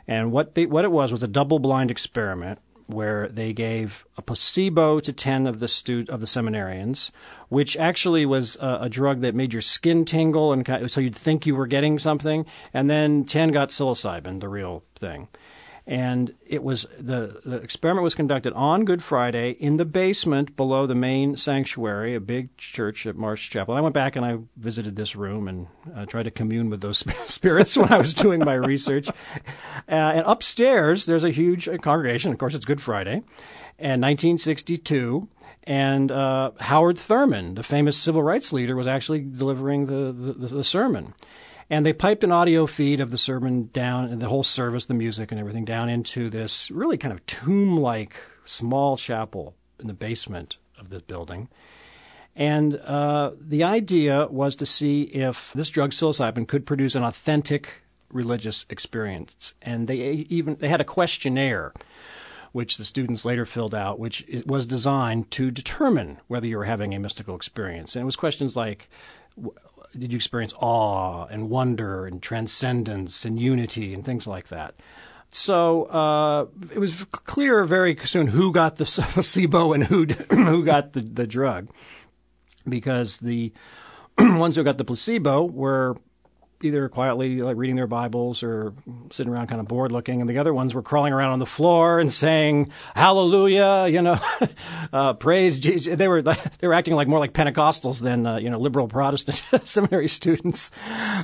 [0.08, 5.00] And what they, what it was was a double-blind experiment where they gave a placebo
[5.00, 7.10] to 10 of the stu- of the seminarians,
[7.48, 11.16] which actually was a, a drug that made your skin tingle and kind so you'd
[11.16, 15.28] think you were getting something, and then 10 got psilocybin, the real thing.
[15.86, 20.86] And it was the, the experiment was conducted on Good Friday in the basement below
[20.86, 23.74] the main sanctuary, a big church at Marsh Chapel.
[23.74, 26.98] I went back and I visited this room and uh, tried to commune with those
[27.28, 29.08] spirits when I was doing my research.
[29.08, 29.12] Uh,
[29.88, 32.32] and upstairs, there's a huge congregation.
[32.32, 33.22] Of course, it's Good Friday.
[33.78, 35.28] And 1962,
[35.64, 40.64] and uh, Howard Thurman, the famous civil rights leader, was actually delivering the, the, the
[40.64, 41.14] sermon.
[41.72, 44.92] And they piped an audio feed of the sermon down, and the whole service, the
[44.92, 49.94] music and everything, down into this really kind of tomb like small chapel in the
[49.94, 51.48] basement of this building.
[52.37, 57.82] And uh, the idea was to see if this drug psilocybin could produce an authentic
[58.11, 59.54] religious experience.
[59.62, 61.72] And they even they had a questionnaire,
[62.52, 66.92] which the students later filled out, which was designed to determine whether you were having
[66.92, 67.96] a mystical experience.
[67.96, 68.90] And it was questions like,
[69.98, 74.74] did you experience awe and wonder and transcendence and unity and things like that?
[75.31, 80.92] So uh, it was clear very soon who got the placebo and who who got
[80.92, 81.68] the, the drug,
[82.68, 83.52] because the
[84.18, 85.96] ones who got the placebo were
[86.64, 88.72] either quietly like reading their Bibles or
[89.12, 91.46] sitting around kind of bored looking, and the other ones were crawling around on the
[91.46, 94.20] floor and saying Hallelujah, you know,
[94.92, 95.96] uh, praise Jesus.
[95.96, 99.42] They were they were acting like more like Pentecostals than uh, you know liberal Protestant
[99.68, 100.70] seminary students,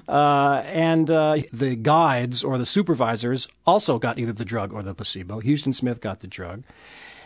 [0.08, 4.94] uh, and uh, the guides or the supervisors also got either the drug or the
[4.94, 5.40] placebo.
[5.40, 6.64] Huston Smith got the drug.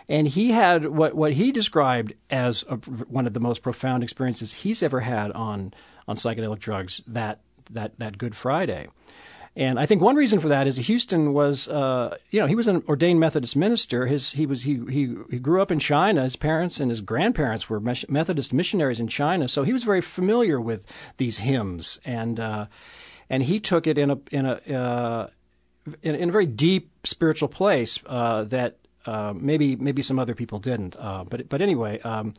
[0.09, 4.53] And he had what, what he described as a, one of the most profound experiences
[4.53, 5.73] he's ever had on,
[6.09, 7.41] on psychedelic drugs that,
[7.75, 8.89] that, that Good Friday.
[9.55, 12.69] And I think one reason for that is Huston was, uh, you know, he was
[12.69, 14.07] an ordained Methodist minister.
[14.07, 16.23] His he was he he he grew up in China.
[16.23, 20.59] His parents and his grandparents were Methodist missionaries in China, so he was very familiar
[20.59, 20.87] with
[21.19, 22.67] these hymns, and uh,
[23.29, 25.27] and he took it in a in a uh,
[26.03, 30.61] in, in a very deep spiritual place uh, that uh, maybe maybe some other people
[30.61, 30.97] didn't.
[30.99, 32.33] Uh, but but anyway, um,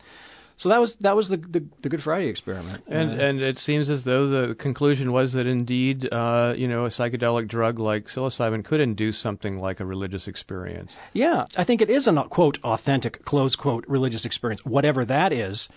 [0.57, 2.83] so that was that was the the, the Good Friday experiment.
[2.87, 6.85] And Uh, and it seems as though the conclusion was that indeed, uh, you know,
[6.85, 10.95] a psychedelic drug like psilocybin could induce something like a religious experience.
[11.13, 15.69] Yeah, I think it is a quote authentic close quote religious experience, whatever that is.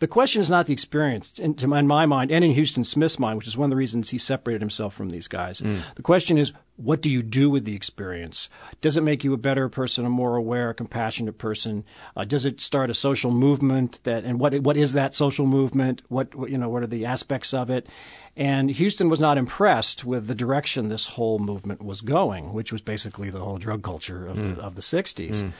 [0.00, 2.84] The question is not the experience, in, to my- in my mind, and in Huston
[2.84, 5.58] Smith's mind, which is one of the reasons he separated himself from these guys.
[5.94, 8.48] The question is, what do you do with the experience?
[8.80, 11.84] Does it make you a better person, a more aware, a compassionate person?
[12.16, 14.00] Uh, does it start a social movement?
[14.04, 16.00] That and what what is that social movement?
[16.08, 16.70] What, what you know?
[16.70, 17.86] What are the aspects of it?
[18.36, 22.80] And Huston was not impressed with the direction this whole movement was going, which was
[22.80, 25.52] basically the whole drug culture of the of the '60s.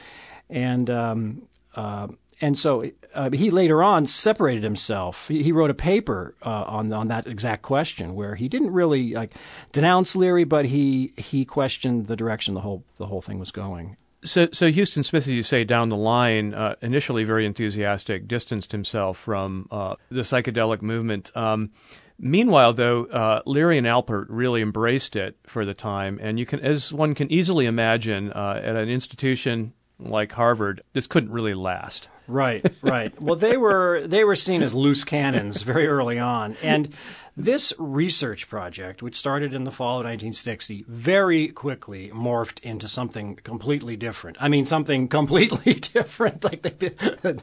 [0.49, 1.41] And um,
[1.75, 2.07] uh,
[2.41, 5.27] and so uh, he later on separated himself.
[5.27, 9.13] He, he wrote a paper uh, on on that exact question, where he didn't really
[9.13, 9.33] like
[9.71, 13.95] denounce Leary, but he he questioned the direction the whole the whole thing was going.
[14.23, 18.71] So, so Huston Smith, as you say, down the line, uh, initially very enthusiastic, distanced
[18.71, 21.35] himself from uh, the psychedelic movement.
[21.35, 21.71] Um,
[22.19, 26.59] meanwhile, though, uh, Leary and Alpert really embraced it for the time, and you can,
[26.59, 32.07] as one can easily imagine, uh, at an institution like Harvard, this couldn't really last.
[32.27, 33.19] Right, right.
[33.21, 36.93] Well, they were they were seen as loose cannons very early on, and
[37.37, 43.37] this research project, which started in the fall of 1960, very quickly morphed into something
[43.37, 44.37] completely different.
[44.39, 46.89] I mean, something completely different, like they,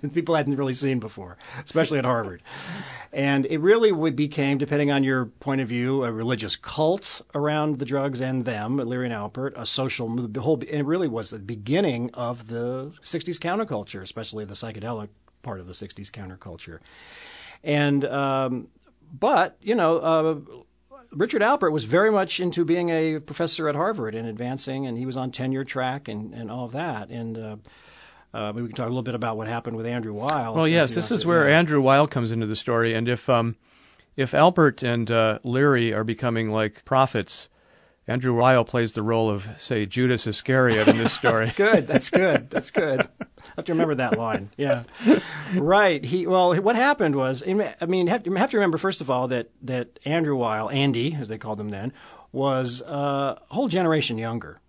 [0.09, 2.43] people hadn't really seen before, especially at Harvard.
[3.12, 7.87] And it really became, depending on your point of view, a religious cult around the
[7.87, 12.11] drugs and them, Leary and Alpert, a social, the whole, it really was the beginning
[12.12, 15.09] of the 60s counterculture, especially the psychedelic
[15.42, 16.81] part of the 60s counterculture.
[17.62, 18.68] And um,
[19.12, 20.37] but you know, uh,
[21.12, 25.07] Richard Alpert was very much into being a professor at Harvard and advancing, and he
[25.07, 27.09] was on tenure track and, and all of that.
[27.09, 27.57] And uh,
[28.35, 30.54] uh, we can talk a little bit about what happened with Andrew Weil.
[30.54, 31.48] Well, yes, this is where.
[31.48, 33.57] Andrew Weil comes into the story, and if um,
[34.16, 37.48] if Alpert and uh, Leary are becoming like prophets
[38.09, 41.53] Andrew Weil plays the role of, say, Judas Iscariot in this story.
[41.57, 41.87] good.
[41.87, 42.49] That's good.
[42.49, 43.03] That's good.
[43.21, 44.51] I have to remember that line.
[44.57, 44.85] Yeah.
[45.55, 46.03] right.
[46.03, 49.51] He well, what happened was, I mean, have, have to remember first of all that
[49.62, 51.92] that Andrew Weil, Andy, as they called him then,
[52.33, 54.61] was uh, a whole generation younger,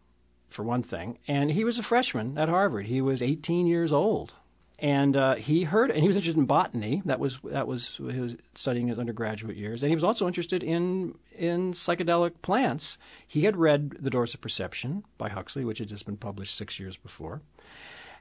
[0.50, 2.88] for one thing, and he was a freshman at Harvard.
[2.88, 4.34] He was 18 years old
[4.82, 7.02] and uh, he heard, and he was interested in botany.
[7.06, 10.64] That was that was he was studying his undergraduate years, and he was also interested
[10.64, 12.98] in in psychedelic plants.
[13.28, 16.80] He had read *The Doors of Perception* by Huxley, which had just been published six
[16.80, 17.42] years before,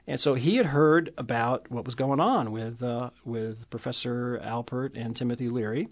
[0.05, 4.91] and so he had heard about what was going on with uh, with Professor Alpert
[4.95, 5.87] and Timothy Leary.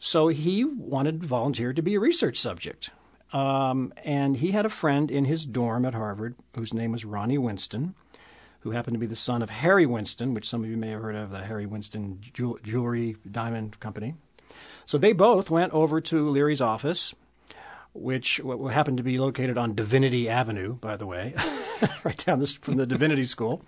[0.00, 2.90] So he wanted to volunteer to be a research subject.
[3.32, 7.38] Um, and he had a friend in his dorm at Harvard whose name was Ronnie
[7.38, 7.94] Winston
[8.60, 11.02] who happened to be the son of Harry Winston, which some of you may have
[11.02, 14.14] heard of, the Harry Winston Jewelry Diamond Company.
[14.86, 17.14] So they both went over to Leary's office,
[17.92, 21.34] which happened to be located on Divinity Avenue, by the way,
[22.04, 23.64] right down this, from the Divinity School,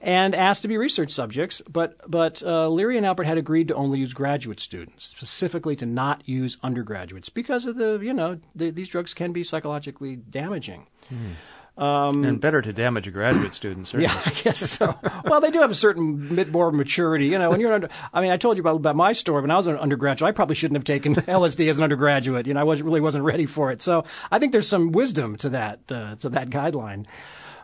[0.00, 1.60] and asked to be research subjects.
[1.68, 5.86] But but uh, Leary and Alpert had agreed to only use graduate students, specifically to
[5.86, 10.86] not use undergraduates, because of the you know the, these drugs can be psychologically damaging.
[11.08, 11.32] Hmm.
[11.76, 14.12] Um, and better to damage a graduate student, certainly.
[14.12, 14.98] Yeah, I guess so.
[15.24, 17.26] well, they do have a certain bit more maturity.
[17.26, 19.40] You know, when you're under, I mean, I told you about, about my story.
[19.40, 22.46] When I was an undergraduate, I probably shouldn't have taken LSD as an undergraduate.
[22.46, 23.80] You know, I was, really wasn't ready for it.
[23.80, 27.06] So I think there's some wisdom to that, uh, to that guideline.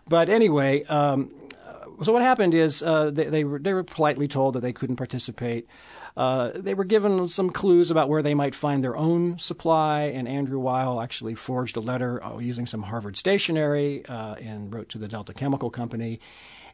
[0.09, 1.31] But anyway, um,
[2.03, 4.97] so what happened is uh, they, they, were, they were politely told that they couldn't
[4.97, 5.69] participate.
[6.19, 10.27] Uh, they were given some clues about where they might find their own supply, and
[10.27, 14.99] Andrew Weil actually forged a letter uh, using some Harvard stationery uh, and wrote to
[14.99, 16.19] the Delta Chemical Company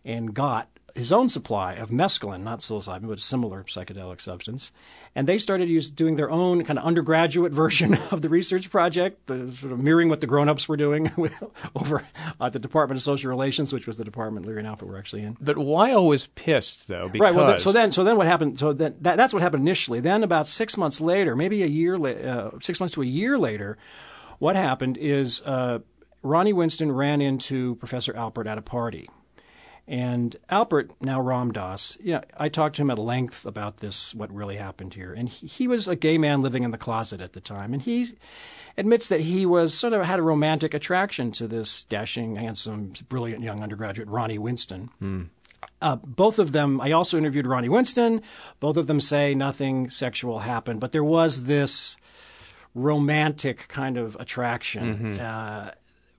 [0.02, 4.70] and got his own supply of mescaline, not psilocybin, but a similar psychedelic substance.
[5.16, 9.26] And they started use, doing their own kind of undergraduate version of the research project,
[9.26, 11.42] the, sort of mirroring what the grown-ups were doing with,
[11.74, 12.06] over
[12.40, 15.22] at the Department of Social Relations, which was the department Leary and Alpert were actually
[15.22, 15.36] in.
[15.40, 17.24] But Weil was pissed, though, because...
[17.24, 19.98] Right, well, so then, so then what happened, so that, that, that's what happened initially.
[19.98, 23.78] Then about six months later, maybe a year, uh, six months to a year later,
[24.38, 25.80] what happened is uh,
[26.22, 29.08] Ronnie Winston ran into Professor Alpert at a party
[29.86, 34.14] and Alpert, now Ram Dass, you know, I talked to him at length about this,
[34.14, 35.12] what really happened here.
[35.12, 37.74] And he, he, was a gay man living in the closet at the time.
[37.74, 38.12] And he
[38.78, 43.42] admits that he was sort of had a romantic attraction to this dashing, handsome, brilliant
[43.42, 44.88] young undergraduate, Ronnie Winston.
[45.02, 45.28] Mm.
[45.82, 48.22] Uh, both of them, I also interviewed Ronnie Winston.
[48.60, 51.98] Both of them say nothing sexual happened, but there was this
[52.74, 54.94] romantic kind of attraction.
[54.94, 55.20] Mm-hmm.
[55.20, 55.70] Uh,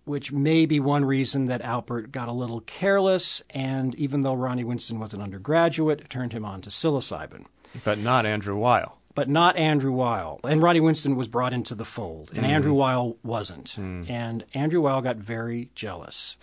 [0.05, 4.63] which may be one reason that Alpert got a little careless, and even though Ronnie
[4.63, 7.45] Winston was an undergraduate, turned him on to psilocybin.
[7.83, 8.97] But not Andrew Weil.
[9.15, 10.39] But not Andrew Weil.
[10.43, 12.49] And Ronnie Winston was brought into the fold, and mm.
[12.49, 13.75] Andrew Weil wasn't.
[13.77, 14.09] Mm.
[14.09, 16.37] And Andrew Weil got very jealous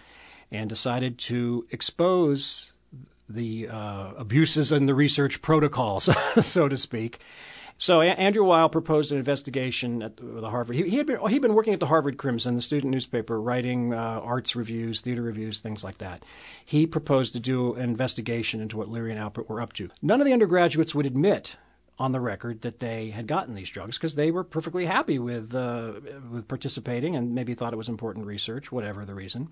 [0.51, 2.73] and decided to expose
[3.29, 6.09] the uh, abuses in the research protocols,
[6.43, 7.21] so to speak,
[7.83, 10.77] so a- Andrew Weil proposed an investigation at the Harvard.
[10.77, 13.93] He, he, had been he'd been working at the Harvard Crimson, the student newspaper, writing
[13.93, 16.23] uh, arts reviews, theater reviews, things like that.
[16.65, 19.91] He proposed to do an investigation into what Leary and Alpert were up to.
[20.01, 21.57] None of the undergraduates would admit
[21.99, 25.53] on the record that they had gotten these drugs because they were perfectly happy with
[25.53, 25.95] uh,
[26.31, 29.49] with participating and maybe thought it was important research, whatever the reason.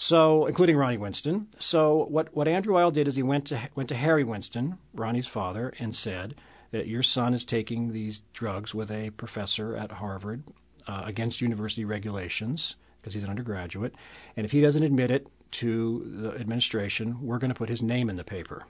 [0.00, 1.48] So, including Ronnie Winston.
[1.58, 5.26] So, what, what Andrew Weil did is he went to went to Harry Winston, Ronnie's
[5.26, 6.34] father, and said,
[6.70, 10.44] that your son is taking these drugs with a professor at Harvard
[10.86, 13.94] uh, against university regulations because he's an undergraduate.
[14.36, 18.10] And if he doesn't admit it to the administration, we're going to put his name
[18.10, 18.64] in the paper.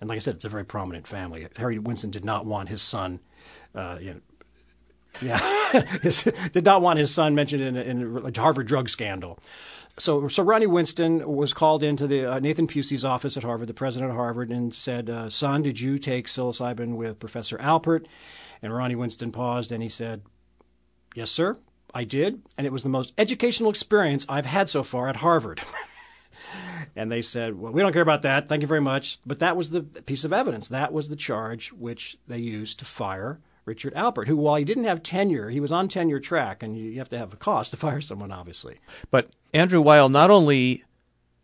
[0.00, 1.48] And like I said, it's a very prominent family.
[1.56, 3.20] Harry Winston did not want his son,
[3.74, 4.20] uh, you know,
[5.22, 5.72] Yeah,
[6.52, 9.38] did not want his son mentioned in, in a Harvard drug scandal.
[9.98, 13.74] So, so Ronnie Winston was called into the uh, Nathan Pusey's office at Harvard, the
[13.74, 18.06] president of Harvard, and said, uh, "Son, did you take psilocybin with Professor Alpert?"
[18.62, 20.22] And Ronnie Winston paused and he said,
[21.14, 21.56] "Yes, sir,
[21.92, 25.60] I did, and it was the most educational experience I've had so far at Harvard."
[26.96, 28.48] And they said, Well, we don't care about that.
[28.48, 29.20] Thank you very much.
[29.24, 30.68] But that was the piece of evidence.
[30.68, 33.38] That was the charge which they used to fire
[33.68, 36.98] Richard Alpert, who, while he didn't have tenure, he was on tenure track, and you
[36.98, 38.78] have to have a cause to fire someone, obviously.
[39.10, 40.84] But Andrew Weil not only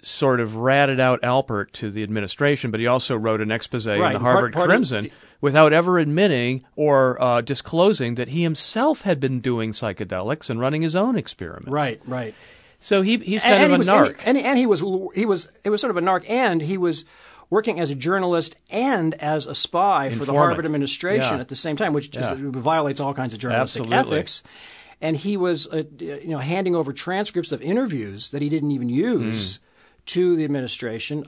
[0.03, 3.99] sort of ratted out Alpert to the administration, but he also wrote an expose in
[3.99, 5.11] the Harvard part of- Crimson
[5.41, 10.83] without ever admitting or uh, disclosing that he himself had been doing psychedelics and running
[10.83, 11.69] his own experiments.
[11.69, 12.35] Right, right.
[12.81, 14.17] So he he's kind and, of he a was, narc.
[14.27, 14.83] And, and, and he was
[15.15, 17.05] he was it was sort of a narc, and he was
[17.51, 21.41] working as a journalist and as a spy for the Harvard administration Yeah.
[21.41, 22.37] at the same time, which just Yeah.
[22.51, 24.17] violates all kinds of journalistic Absolutely.
[24.17, 24.43] ethics.
[25.01, 28.89] And he was, uh, you know, handing over transcripts of interviews that he didn't even
[28.89, 29.61] use Hmm.
[30.07, 31.25] to the administration.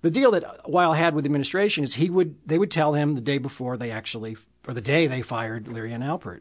[0.00, 3.14] The deal that Weil had with the administration is he would they would tell him
[3.14, 6.40] the day before they actually or the day they fired Leary and Alpert,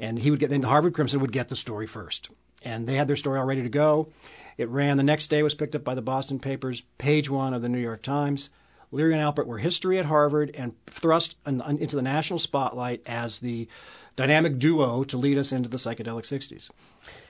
[0.00, 2.30] and he would get then the Harvard Crimson would get the story first,
[2.62, 4.08] and they had their story all ready to go.
[4.56, 7.60] It ran the next day, was picked up by the Boston papers, page one of
[7.62, 8.48] the New York Times.
[8.90, 13.02] Leary and Alpert were history at Harvard and thrust an, an- into the national spotlight
[13.06, 13.68] as the
[14.16, 16.70] dynamic duo to lead us into the psychedelic 60s.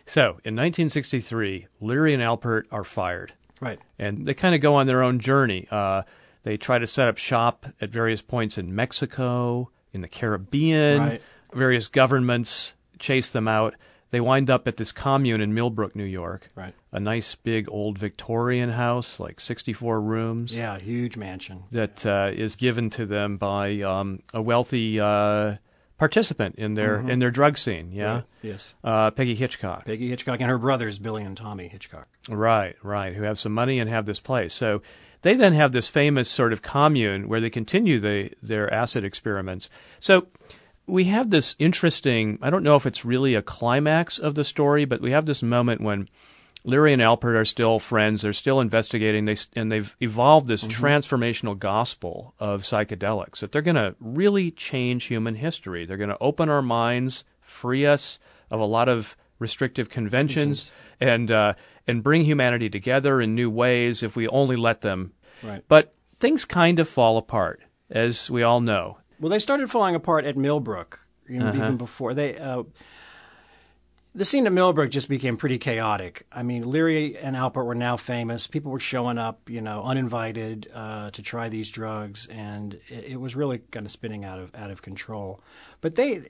[0.07, 3.32] So in 1963, Leary and Alpert are fired.
[3.61, 3.78] Right.
[3.98, 5.66] and they kind of go on their own journey.
[5.70, 6.02] Uh,
[6.42, 11.00] they try to set up shop at various points in Mexico, in the Caribbean.
[11.00, 11.22] Right.
[11.55, 13.74] Various governments chase them out.
[14.15, 16.49] They wind up at this commune in Millbrook, New York.
[16.55, 16.73] Right.
[16.93, 21.65] A nice big old Victorian house, like 64 rooms, Yeah, huge mansion.
[21.73, 25.57] that uh, is given to them by um, a wealthy uh,
[25.99, 27.91] participant in their in their drug scene.
[27.93, 28.15] Yeah, Mm-hmm.
[28.15, 28.25] Right.
[28.43, 28.75] Yes.
[28.85, 29.85] uh, Peggy Hitchcock.
[29.85, 32.07] Peggy Hitchcock and her brothers, Billy and Tommy Hitchcock.
[32.29, 33.15] Right, right.
[33.15, 34.55] Who have some money and have this place.
[34.55, 34.81] So
[35.23, 39.69] they then have this famous sort of commune where they continue the, their acid experiments.
[39.99, 40.29] So
[40.87, 44.85] we have this interesting, I don't know if it's really a climax of the story,
[44.85, 46.09] but we have this moment when
[46.64, 48.22] Leary and Alpert are still friends.
[48.22, 53.76] They're still investigating, they, and they've evolved this transformational gospel of psychedelics that they're going
[53.76, 55.85] to really change human history.
[55.85, 58.18] They're going to open our minds, free us
[58.51, 60.70] of a lot of restrictive conventions,
[61.01, 61.55] and uh,
[61.87, 65.12] and bring humanity together in new ways if we only let them.
[65.43, 65.62] Right.
[65.68, 67.61] But things kind of fall apart,
[67.91, 68.99] as we all know.
[69.21, 71.57] Well, they started falling apart at Millbrook, you know, Uh-huh.
[71.59, 72.37] even before they.
[72.39, 72.65] Uh,
[74.17, 76.25] the scene at Millbrook just became pretty chaotic.
[76.31, 78.47] I mean, Leary and Alpert were now famous.
[78.47, 83.17] People were showing up, you know, uninvited uh, to try these drugs, and it, it
[83.21, 85.41] was really kind of spinning out of out of control.
[85.81, 86.23] But they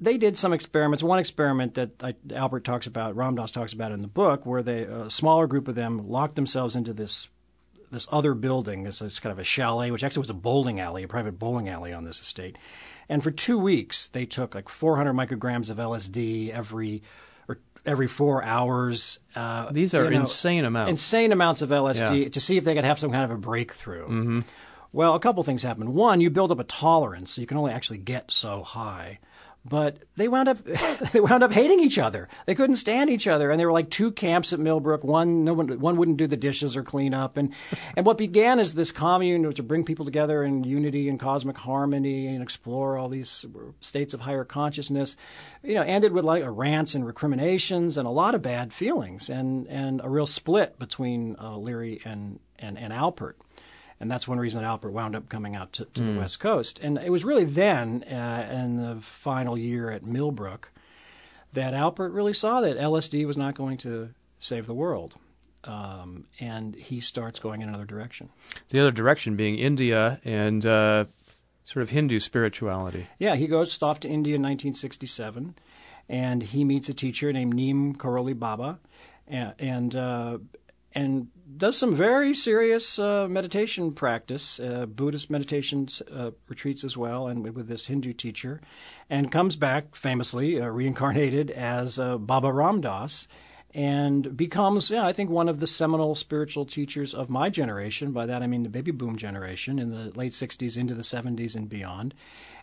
[0.00, 1.04] they did some experiments.
[1.04, 4.62] One experiment that I, Alpert talks about, Ram Dass talks about in the book, where
[4.64, 7.28] they a smaller group of them locked themselves into this
[7.90, 8.84] this other building.
[8.84, 11.68] This is kind of a chalet, which actually was a bowling alley, a private bowling
[11.68, 12.56] alley on this estate.
[13.08, 17.02] And for two weeks, they took like 400 micrograms of LSD every
[17.48, 19.18] or every four hours.
[19.34, 20.90] Uh, These are you know, insane amounts.
[20.90, 22.28] Insane amounts of LSD Yeah.
[22.28, 24.42] to see if they could have some kind of a breakthrough.
[24.92, 25.94] Well, a couple things happened.
[25.94, 29.18] One, you build up a tolerance, so you can only actually get so high.
[29.64, 30.58] But they wound up
[31.12, 32.28] they wound up hating each other.
[32.46, 35.04] They couldn't stand each other, and there were like two camps at Millbrook.
[35.04, 37.52] One no one one wouldn't do the dishes or clean up, and
[37.94, 42.26] and what began as this commune to bring people together in unity and cosmic harmony
[42.26, 43.44] and explore all these
[43.80, 45.16] states of higher consciousness,
[45.62, 49.66] you know, ended with like rants and recriminations and a lot of bad feelings and
[49.68, 53.34] and a real split between uh, Leary and and and Alpert.
[54.00, 56.80] And that's one reason that Alpert wound up coming out to, to the West Coast.
[56.80, 60.72] And it was really then, uh, in the final year at Millbrook,
[61.52, 65.16] that Alpert really saw that LSD was not going to save the world.
[65.64, 68.30] Um, and he starts going in another direction.
[68.70, 71.04] the other direction being India and uh,
[71.66, 73.06] sort of Hindu spirituality.
[73.18, 75.54] Yeah, he goes off to India in 1967,
[76.08, 78.78] and he meets a teacher named Neem Karoli Baba,
[79.28, 80.38] and and, uh,
[80.94, 87.26] and does some very serious uh, meditation practice, uh, Buddhist meditation uh, retreats as well,
[87.26, 88.60] and with, this Hindu teacher,
[89.08, 93.26] and comes back famously uh, reincarnated as uh, Baba Ram Dass.
[93.72, 98.10] And becomes, yeah, I think, one of the seminal spiritual teachers of my generation.
[98.10, 101.54] By that I mean the baby boom generation in the late 60s into the 70s
[101.54, 102.14] and beyond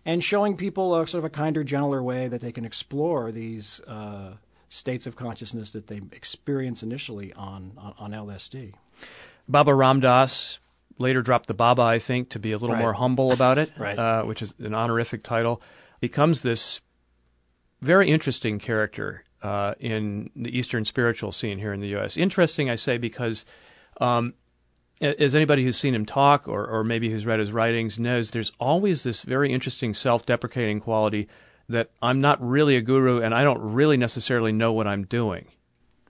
[0.07, 3.81] and showing people a sort of a kinder, gentler way that they can explore these
[3.81, 4.31] uh,
[4.69, 8.73] states of consciousness that they experience initially on, on, on LSD.
[9.47, 10.59] Baba Ram Dass
[10.97, 12.81] later dropped the Baba, I think, to be a little Right.
[12.81, 13.97] more humble about it, Right.
[13.97, 15.61] uh, which is an honorific title.
[16.01, 16.81] Becomes this
[17.81, 22.17] very interesting character uh, in the Eastern spiritual scene here in the U.S.
[22.17, 23.45] Interesting, I say, because
[24.01, 24.33] um,
[24.99, 28.51] as anybody who's seen him talk or, or maybe who's read his writings knows, there's
[28.59, 31.27] always this very interesting self deprecating quality
[31.69, 35.45] that I'm not really a guru and I don't really necessarily know what I'm doing.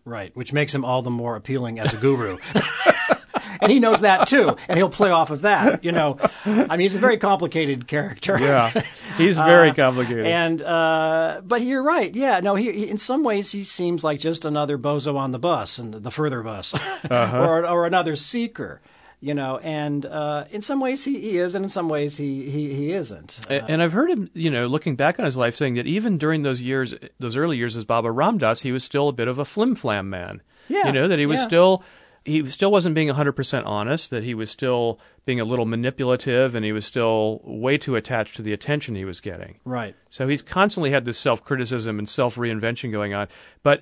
[0.05, 2.38] Right, which makes him all the more appealing as a guru.
[3.62, 5.84] and he knows that too, and he'll play off of that.
[5.84, 8.39] You know, I mean, he's a very complicated character.
[8.39, 8.84] Yeah,
[9.18, 10.26] he's very uh, complicated.
[10.26, 12.14] And uh, but you're right.
[12.14, 15.39] Yeah, no, he, he, in some ways he seems like just another bozo on the
[15.39, 16.74] bus and the further bus,
[17.10, 17.38] uh-huh.
[17.38, 18.82] or or another seeker
[19.20, 22.49] you know, and uh, in some ways he, he is, and in some ways he
[22.49, 23.39] he, he isn't.
[23.49, 26.18] Uh, and I've heard him, you know, looking back on his life, saying that even
[26.18, 29.28] during those years, those early years as Baba Ram Dass, he was still a bit
[29.28, 30.41] of a flim flam man.
[30.68, 31.47] Yeah, you know that he was yeah.
[31.47, 31.84] still
[32.28, 36.65] he still wasn't being 100% honest, that he was still being a little manipulative and
[36.65, 39.59] he was still way too attached to the attention he was getting.
[39.63, 39.95] Right.
[40.09, 43.30] So he's constantly had this self criticism and self reinvention going on.
[43.63, 43.82] But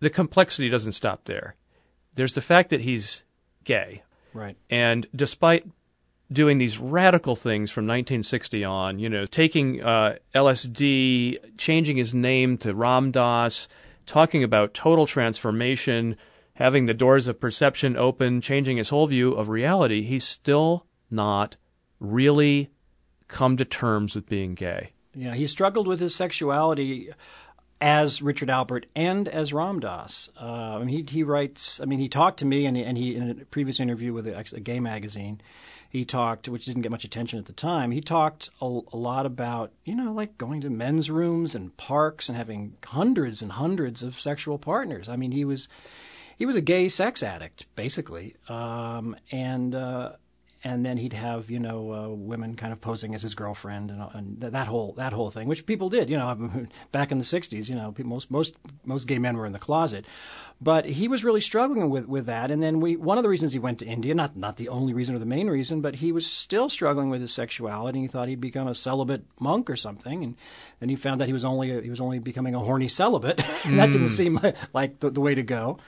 [0.00, 1.56] the complexity doesn't stop there.
[2.14, 3.22] There's the fact that he's
[3.64, 4.02] gay.
[4.38, 4.56] Right.
[4.70, 5.66] And despite
[6.30, 12.56] doing these radical things from 1960 on, you know, taking uh, LSD, changing his name
[12.58, 13.66] to Ram Dass,
[14.06, 16.16] talking about total transformation,
[16.54, 21.56] having the doors of perception open, changing his whole view of reality, he's still not
[21.98, 22.70] really
[23.26, 24.92] come to terms with being gay.
[25.16, 27.10] Yeah, he struggled with his sexuality
[27.80, 30.30] as Richard Alpert and as Ram Dass.
[30.40, 31.80] Uh, I mean, he, he writes.
[31.80, 34.26] I mean, he talked to me, and he, and he in a previous interview with
[34.26, 35.40] a, a, gay magazine,
[35.88, 37.90] he talked, which didn't get much attention at the time.
[37.90, 42.28] He talked a, a, lot about you know like going to men's rooms and parks
[42.28, 45.08] and having hundreds and hundreds of sexual partners.
[45.08, 45.68] I mean, he was
[46.36, 50.12] he was a gay sex addict basically, um, and uh,
[50.64, 54.02] and then he'd have you know uh, women kind of posing as his girlfriend and,
[54.12, 56.10] and, that whole that whole thing, which people did.
[56.10, 59.52] You know, back in the '60s, you know, most most most gay men were in
[59.52, 60.04] the closet,
[60.60, 62.50] but he was really struggling with with that.
[62.50, 64.92] And then we one of the reasons he went to India, not not the only
[64.92, 68.00] reason or the main reason, but he was still struggling with his sexuality.
[68.00, 70.36] He thought he'd become a celibate monk or something, and
[70.80, 73.42] then he found that he was only a, he was only becoming a horny celibate.
[73.64, 74.16] and that didn't mm.
[74.16, 75.78] seem like, like the, the way to go.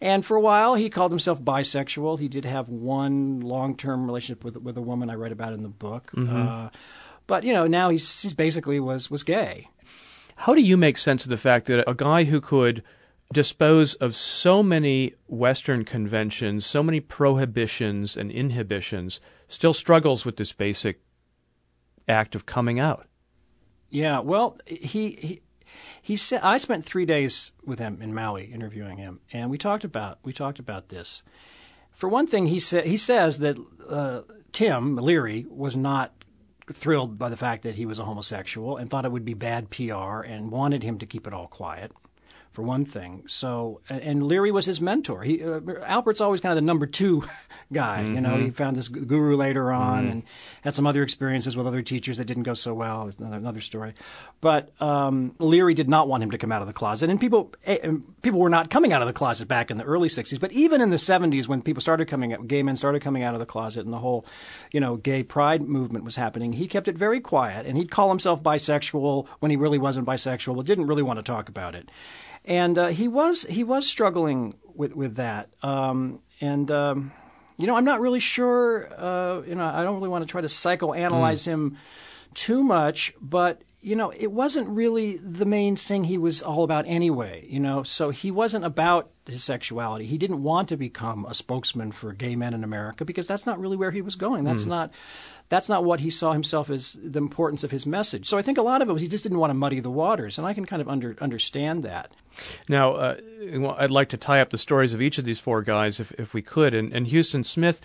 [0.00, 2.20] And for a while, he called himself bisexual.
[2.20, 5.68] He did have one long-term relationship with with a woman I write about in the
[5.68, 6.12] book.
[6.14, 6.36] Mm-hmm.
[6.36, 6.68] Uh,
[7.26, 9.68] but you know, now he's, he's basically was was gay.
[10.36, 12.84] How do you make sense of the fact that a guy who could
[13.32, 20.52] dispose of so many Western conventions, so many prohibitions and inhibitions, still struggles with this
[20.52, 21.00] basic
[22.08, 23.06] act of coming out?
[23.90, 25.40] Yeah, well, he, he
[26.00, 29.84] he said I spent three days with him in Maui interviewing him, and we talked
[29.84, 31.22] about we talked about this.
[31.92, 33.56] For one thing, he said he says that
[33.88, 36.12] uh, Tim Leary was not
[36.72, 39.70] thrilled by the fact that he was a homosexual and thought it would be bad
[39.70, 41.92] PR and wanted him to keep it all quiet
[42.58, 43.22] for one thing.
[43.28, 45.22] So, and Leary was his mentor.
[45.22, 47.22] He uh, Alpert's always kind of the number two
[47.72, 48.00] guy.
[48.00, 48.14] Mm-hmm.
[48.16, 48.50] You know, he mm-hmm.
[48.50, 50.10] found this guru later on mm-hmm.
[50.10, 50.22] and
[50.62, 53.12] had some other experiences with other teachers that didn't go so well.
[53.16, 53.94] Another, another story.
[54.40, 57.54] But um, Leary did not want him to come out of the closet, and people
[57.64, 57.92] eh,
[58.22, 60.40] people were not coming out of the closet back in the early '60s.
[60.40, 63.34] But even in the '70s, when people started coming out, gay men started coming out
[63.34, 64.26] of the closet, and the whole,
[64.72, 68.08] you know, gay pride movement was happening, he kept it very quiet, and he'd call
[68.08, 71.88] himself bisexual when he really wasn't bisexual, but didn't really want to talk about it
[72.48, 75.50] and uh, he was he was struggling with with that.
[75.62, 77.12] Um, and um,
[77.58, 78.88] you know, I'm not really sure.
[78.96, 81.46] Uh, you know, I don't really want to try to psychoanalyze mm.
[81.46, 81.78] him
[82.34, 86.84] too much, but you know, it wasn't really the main thing he was all about
[86.88, 87.82] anyway, you know.
[87.82, 90.06] So he wasn't about his sexuality.
[90.06, 93.60] He didn't want to become a spokesman for gay men in America because that's not
[93.60, 94.44] really where he was going.
[94.44, 94.68] That's mm.
[94.68, 94.90] not
[95.48, 98.28] that's not what he saw himself as the importance of his message.
[98.28, 99.90] So I think a lot of it was he just didn't want to muddy the
[99.90, 102.12] waters, and I can kind of under, understand that.
[102.68, 103.16] Now, uh,
[103.78, 106.34] I'd like to tie up the stories of each of these four guys if, if
[106.34, 106.74] we could.
[106.74, 107.80] And, and Huston Smith,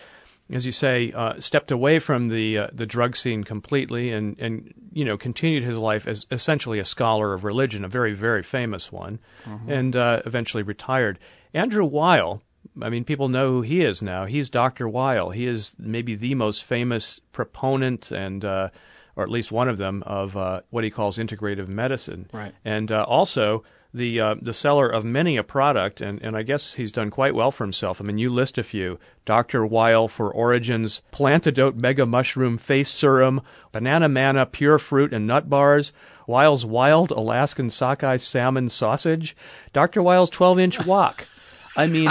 [0.51, 4.73] as you say, uh, stepped away from the uh, the drug scene completely, and and
[4.91, 8.91] you know continued his life as essentially a scholar of religion, a very very famous
[8.91, 9.71] one, mm-hmm.
[9.71, 11.17] and uh, eventually retired.
[11.53, 12.41] Andrew Weil
[12.81, 14.25] I mean, people know who he is now.
[14.25, 14.87] He's Dr.
[14.87, 15.29] Weil.
[15.31, 18.69] He is maybe the most famous proponent and, uh,
[19.15, 22.29] or at least one of them, of uh, what he calls integrative medicine.
[22.33, 22.53] Right.
[22.65, 26.73] And uh, also the uh, the seller of many a product, and, and I guess
[26.73, 28.01] he's done quite well for himself.
[28.01, 29.65] I mean, you list a few: Dr.
[29.65, 33.41] Weil for Origins, Plantidote Mega Mushroom Face Serum,
[33.71, 35.93] Banana Manna Pure Fruit and Nut Bars,
[36.25, 39.35] Weil's Wild Alaskan Sockeye Salmon Sausage,
[39.73, 40.01] Dr.
[40.01, 41.27] Weil's 12 Inch Wok.
[41.75, 42.09] I mean,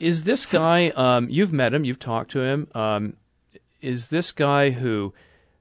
[0.00, 0.90] is this guy?
[0.90, 1.84] Um, you've met him.
[1.84, 2.68] You've talked to him.
[2.74, 3.16] Um,
[3.80, 5.12] is this guy who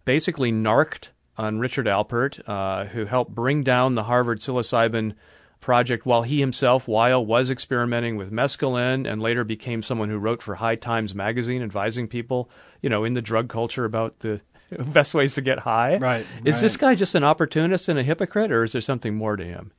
[0.06, 5.16] basically narked on Richard Alpert, uh, who helped bring down the Harvard psilocybin
[5.60, 10.42] project while he himself, while was experimenting with mescaline and later became someone who wrote
[10.42, 12.50] for High Times magazine, advising people,
[12.82, 14.42] you know, in the drug culture about the
[14.72, 15.98] best ways to get high.
[15.98, 16.62] Right, Is right.
[16.62, 19.72] this guy just an opportunist and a hypocrite, or is there something more to him?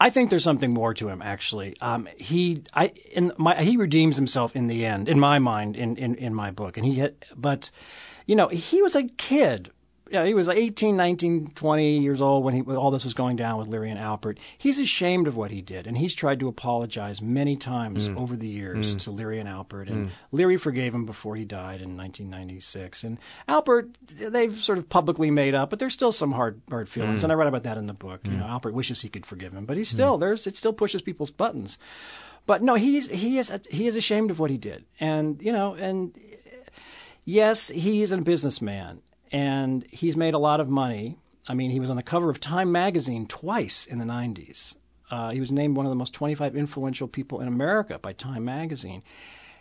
[0.00, 1.22] I- think there's something more to him.
[1.22, 5.76] Actually, um, he I in my he redeems himself in the end, in my mind,
[5.76, 6.76] in in, in my book.
[6.76, 7.70] And he but
[8.26, 9.70] you know, he was a kid.
[10.10, 13.14] Yeah, he was like 18, 19, 20 years old when he when all this was
[13.14, 14.38] going down with Leary and Alpert.
[14.56, 18.16] He's ashamed of what he did, and he's tried to apologize many times mm.
[18.16, 19.00] over the years mm.
[19.00, 19.88] to Leary and Alpert.
[19.90, 20.10] And mm.
[20.30, 23.02] Leary forgave him before he died in 1996.
[23.02, 27.24] And Alpert, they've sort of publicly made up, but there's still some hard hard feelings.
[27.24, 28.20] And I write about that in the book.
[28.24, 31.02] You know, Alpert wishes he could forgive him, but he's still there's it still pushes
[31.02, 31.78] people's buttons.
[32.46, 35.74] But no, he's he is he is ashamed of what he did, and you know,
[35.74, 36.16] and
[37.24, 39.02] yes, he is a businessman,
[39.32, 41.18] and he's made a lot of money.
[41.48, 44.74] I mean, he was on the cover of Time magazine twice in the '90s.
[45.10, 48.44] Uh, he was named one of the most 25 influential people in America by Time
[48.44, 49.02] magazine.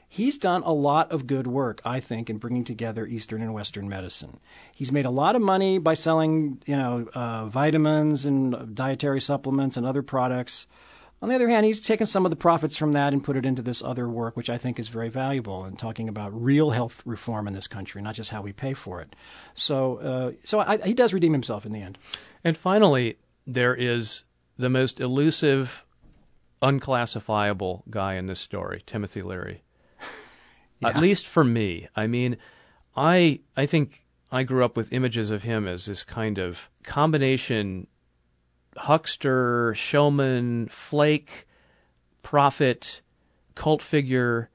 [0.07, 3.89] He's done a lot of good work, I think, in bringing together Eastern and Western
[3.89, 4.39] medicine.
[4.73, 9.77] He's made a lot of money by selling, you know, uh, vitamins and dietary supplements
[9.77, 10.67] and other products.
[11.25, 13.47] On the other hand, he's taken some of the profits from that and put it
[13.47, 17.01] into this other work, which I think is very valuable in talking about real health
[17.03, 19.15] reform in this country, not just how we pay for it.
[19.55, 21.97] So, uh, so I, he does redeem himself in the end.
[22.43, 23.17] And finally,
[23.47, 24.21] there is
[24.59, 25.83] the most elusive,
[26.61, 29.63] unclassifiable guy in this story, Timothy Leary.
[30.83, 31.87] At least for me.
[31.95, 32.37] I mean,
[32.95, 37.87] I I think I grew up with images of him as this kind of combination
[38.77, 41.47] huckster, showman, flake,
[42.23, 43.01] prophet,
[43.55, 44.49] cult figure,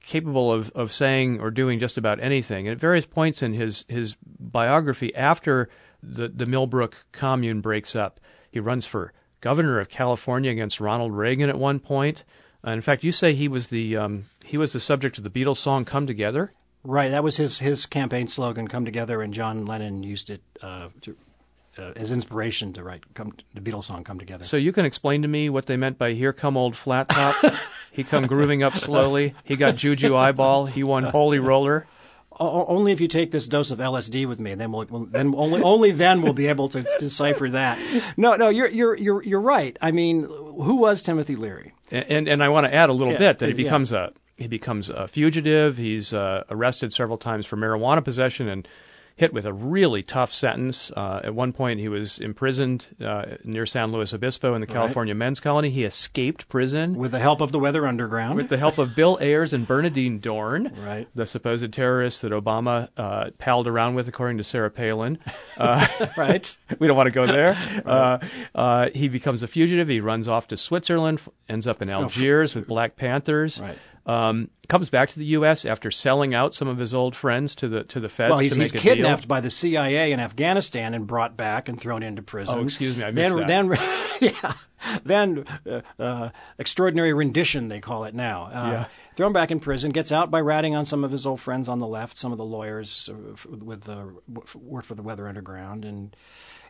[0.00, 2.66] capable of, of saying or doing just about anything.
[2.66, 5.68] And at various points in his, his biography, after
[6.02, 11.48] the, the Millbrook commune breaks up, he runs for governor of California against Ronald Reagan
[11.48, 12.24] at one point.
[12.66, 15.30] Uh, in fact, you say he was the um, he was the subject of the
[15.30, 16.52] Beatles song "Come Together."
[16.82, 20.88] Right, that was his his campaign slogan, "Come Together," and John Lennon used it uh,
[21.02, 21.16] to,
[21.78, 25.22] uh, as inspiration to write come, the Beatles song "Come Together." So you can explain
[25.22, 27.36] to me what they meant by "Here come old flat top."
[27.92, 29.34] he come grooving up slowly.
[29.44, 30.66] He got juju eyeball.
[30.66, 31.86] He won holy roller.
[32.38, 35.34] O- only if you take this dose of LSD with me, then we'll, we'll then
[35.34, 37.78] only only then we'll be able to decipher that.
[38.16, 39.76] No, no, you're you're you're you're right.
[39.80, 41.72] I mean, who was Timothy Leary?
[41.90, 43.62] And and, and I want to add a little Yeah, bit that he yeah.
[43.64, 45.78] becomes a he becomes a fugitive.
[45.78, 48.68] He's uh, arrested several times for marijuana possession and
[49.16, 50.90] hit with a really tough sentence.
[50.94, 55.14] Uh, at one point, he was imprisoned uh, near San Luis Obispo in the California
[55.14, 55.70] men's colony.
[55.70, 58.36] He escaped prison With the help of the Weather Underground.
[58.36, 61.08] with the help of Bill Ayers and Bernardine Dohrn, Right.
[61.14, 65.18] the supposed terrorists that Obama uh, palled around with, according to Sarah Palin.
[65.58, 65.86] Uh,
[66.18, 66.54] right.
[66.78, 67.56] we don't want to go there.
[67.86, 68.18] Uh,
[68.54, 69.88] uh, he becomes a fugitive.
[69.88, 73.58] He runs off to Switzerland, f- ends up in Algiers with Black Panthers.
[73.60, 73.78] Right.
[74.06, 75.64] Um, comes back to the U.S.
[75.64, 78.30] after selling out some of his old friends to the to the feds.
[78.30, 78.82] Well, he's, to he's a deal.
[78.82, 82.58] kidnapped by the CIA in Afghanistan and brought back and thrown into prison.
[82.58, 84.20] Oh, excuse me, I missed then, that.
[84.20, 84.52] Then, yeah,
[85.04, 86.28] then uh, uh,
[86.58, 88.44] extraordinary rendition they call it now.
[88.44, 88.84] Uh, Yeah.
[89.16, 91.78] Thrown back in prison, gets out by ratting on some of his old friends on
[91.78, 93.14] the left, some of the lawyers uh,
[93.48, 94.14] with the
[94.54, 96.14] work for the Weather Underground, and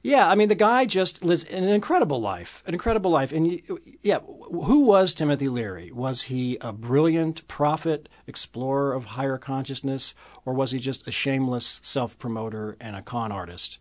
[0.06, 3.32] yeah, I mean the guy just lives an incredible life, an incredible life.
[3.32, 5.90] And you, yeah, who was Timothy Leary?
[5.90, 11.80] Was he a brilliant prophet, explorer of higher consciousness, or was he just a shameless
[11.82, 13.80] self-promoter and a con artist?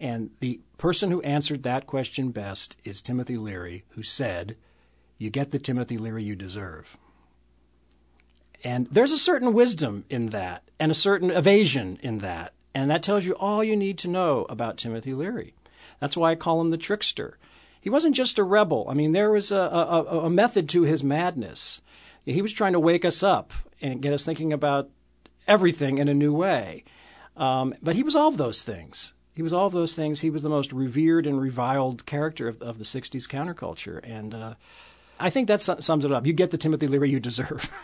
[0.00, 4.56] And the person who answered that question best is Timothy Leary, who said,
[5.18, 6.98] "You get the Timothy Leary you deserve."
[8.64, 12.54] And there's a certain wisdom in that, and a certain evasion in that.
[12.74, 15.54] And that tells you all you need to know about Timothy Leary.
[16.00, 17.38] That's why I call him the trickster.
[17.80, 18.86] He wasn't just a rebel.
[18.88, 21.80] I mean, there was a, a, a method to his madness.
[22.24, 24.90] He was trying to wake us up and get us thinking about
[25.48, 26.84] everything in a new way.
[27.36, 29.14] Um, but he was all of those things.
[29.34, 30.20] He was all of those things.
[30.20, 34.00] He was the most revered and reviled character of, of the 60s counterculture.
[34.02, 34.54] And uh,
[35.18, 36.26] I think that sums it up.
[36.26, 37.70] You get the Timothy Leary you deserve.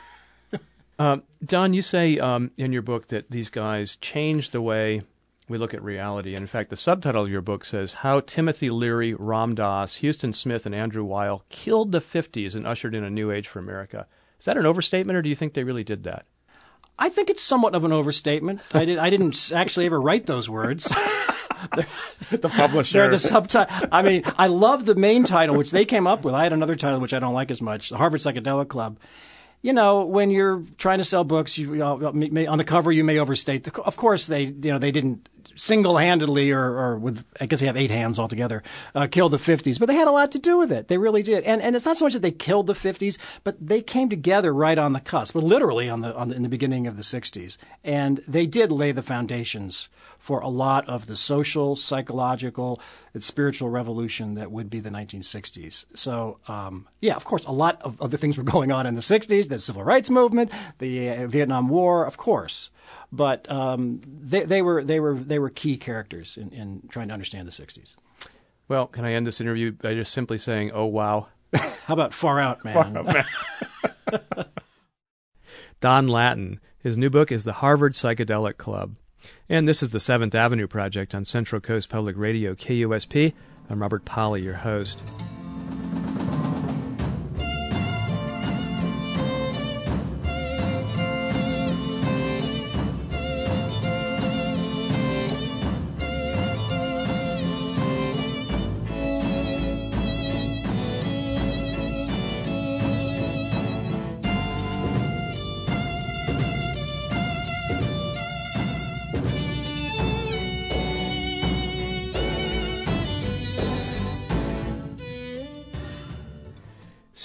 [0.99, 5.03] Um, Don, you say um, in your book that these guys changed the way
[5.49, 6.35] we look at reality.
[6.35, 10.33] And in fact, the subtitle of your book says How Timothy Leary, Ram Dass, Huston
[10.33, 14.07] Smith, and Andrew Weil Killed the 50s and Ushered in a New Age for America.
[14.39, 16.27] Is that an overstatement, or do you think they really did that?
[16.99, 18.63] I think it's somewhat of an overstatement.
[18.73, 20.93] I, did, I didn't actually ever write those words.
[22.31, 22.99] The publisher.
[22.99, 23.89] They're the subtitle.
[23.91, 26.35] I mean, I love the main title, which they came up with.
[26.35, 28.99] I had another title which I don't like as much, the Harvard Psychedelic Club.
[29.63, 33.05] You know, when you're trying to sell books, you, uh, may, on the cover you
[33.05, 33.65] may overstate.
[33.65, 37.67] The, of course, they you know they didn't single-handedly or, or with I guess they
[37.67, 38.63] have eight hands altogether
[38.95, 40.89] uh, killed the 50s, but they had a lot to do with it.
[40.89, 43.57] They really did, and and it's not so much that they killed the 50s, but
[43.61, 46.49] they came together right on the cusp, but literally on the on the, in the
[46.49, 49.89] beginning of the 60s, and they did lay the foundations
[50.27, 52.81] for a lot of the social, psychological,
[53.15, 55.85] and spiritual revolution that would be the 1960s.
[55.95, 59.01] So, um, yeah, of course, a lot of other things were going on in the
[59.01, 62.71] 60s the civil rights movement, the uh, Vietnam War, of course.
[63.13, 67.15] But um, they, they, were, they, were, they were key characters in, in trying to
[67.15, 67.97] understand the 60s.
[68.69, 71.29] Well, can I end this interview by just simply saying, oh, wow?
[71.55, 72.75] How about Far Out, man?
[72.75, 74.47] Far out, man.
[75.81, 76.61] Don Lattin.
[76.79, 78.97] His new book is The Harvard Psychedelic Club.
[79.49, 83.33] And this is the Seventh Avenue Project on Central Coast Public Radio, KUSP.
[83.69, 85.01] I'm Robert Pollie, your host.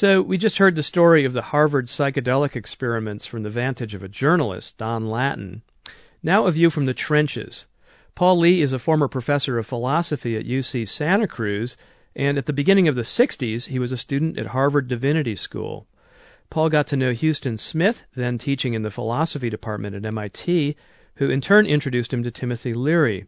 [0.01, 4.01] So, we just heard the story of the Harvard psychedelic experiments from the vantage of
[4.01, 5.61] a journalist, Don Lattin.
[6.23, 7.67] Now, a view from the trenches.
[8.15, 11.77] Paul Lee is a former professor of philosophy at UC Santa Cruz,
[12.15, 15.85] and at the beginning of the 60s, he was a student at Harvard Divinity School.
[16.49, 20.75] Paul got to know Huston Smith, then teaching in the philosophy department at MIT,
[21.17, 23.27] who in turn introduced him to Timothy Leary.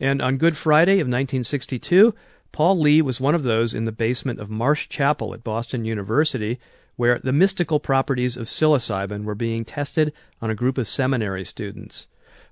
[0.00, 2.12] And on Good Friday of 1962,
[2.52, 6.58] Paul Lee was one of those in the basement of Marsh Chapel at Boston University,
[6.96, 12.06] where the mystical properties of psilocybin were being tested on a group of seminary students.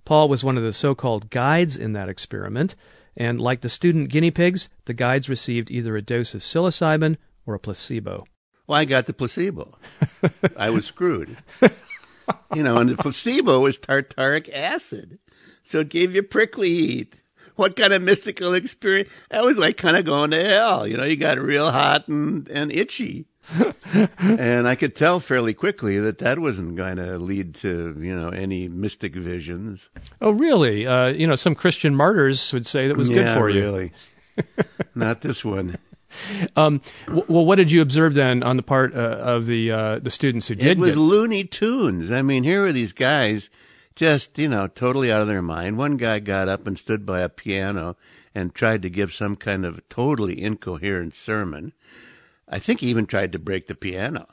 [0.05, 2.77] Paul was one of the so called guides in that experiment,
[3.17, 7.55] and like the student guinea pigs, the guides received either a dose of psilocybin or
[7.55, 8.25] a placebo.
[8.67, 9.79] Well, I got the placebo.
[10.57, 11.37] I was screwed.
[12.55, 15.19] you know, and the placebo was tartaric acid.
[15.63, 17.17] So it gave you prickly heat
[17.57, 19.09] what kind of mystical experience?
[19.31, 20.87] That was like kind of going to hell.
[20.87, 23.27] You know, you got real hot and, and itchy.
[24.19, 28.31] and I could tell fairly quickly that that wasn't going to lead to, you know,
[28.31, 29.89] any mystic visions.
[30.21, 30.87] Oh, really?
[30.87, 33.61] Uh, you know, some Christian martyrs would say that was yeah, good for you.
[33.61, 33.93] really.
[34.95, 35.79] Not this one.
[36.57, 39.99] Um, w- well, what did you observe then on the part uh, of the uh,
[39.99, 40.67] the students who did?
[40.67, 42.11] It was get- Looney Tunes.
[42.11, 43.51] I mean, here are these guys
[43.97, 45.79] just, you know, totally out of their mind.
[45.79, 47.97] One guy got up and stood by a piano
[48.35, 51.73] and tried to give some kind of totally incoherent sermon.
[52.49, 54.29] I think he even tried to break the piano.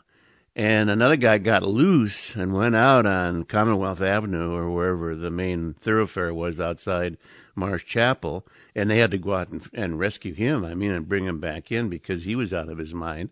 [0.55, 5.73] And another guy got loose and went out on Commonwealth Avenue or wherever the main
[5.73, 7.17] thoroughfare was outside
[7.55, 8.45] Marsh Chapel,
[8.75, 10.63] and they had to go out and, and rescue him.
[10.63, 13.29] I mean, and bring him back in because he was out of his mind.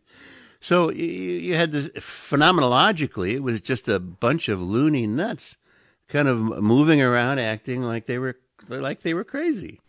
[0.62, 5.58] So you, you had this phenomenologically, it was just a bunch of loony nuts
[6.12, 8.38] kind of moving around, acting like they were
[8.68, 9.80] like they were crazy.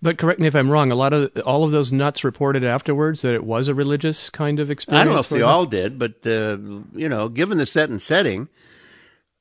[0.00, 0.90] But correct me if I'm wrong.
[0.90, 4.60] A lot of all of those nuts reported afterwards that it was a religious kind
[4.60, 5.00] of experience.
[5.00, 5.48] I don't know if they them?
[5.48, 6.58] all did, but uh,
[6.94, 8.48] you know, given the set and setting,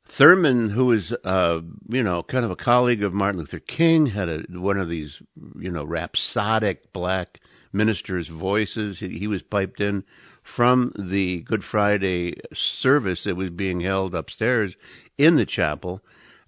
[0.06, 4.30] Thurman, who was uh, you know kind of a colleague of Martin Luther King, had
[4.30, 5.22] a, one of these
[5.58, 7.40] you know rhapsodic black
[7.74, 9.00] ministers' voices.
[9.00, 10.04] He, he was piped in
[10.44, 14.76] from the Good Friday service that was being held upstairs
[15.18, 16.02] in the chapel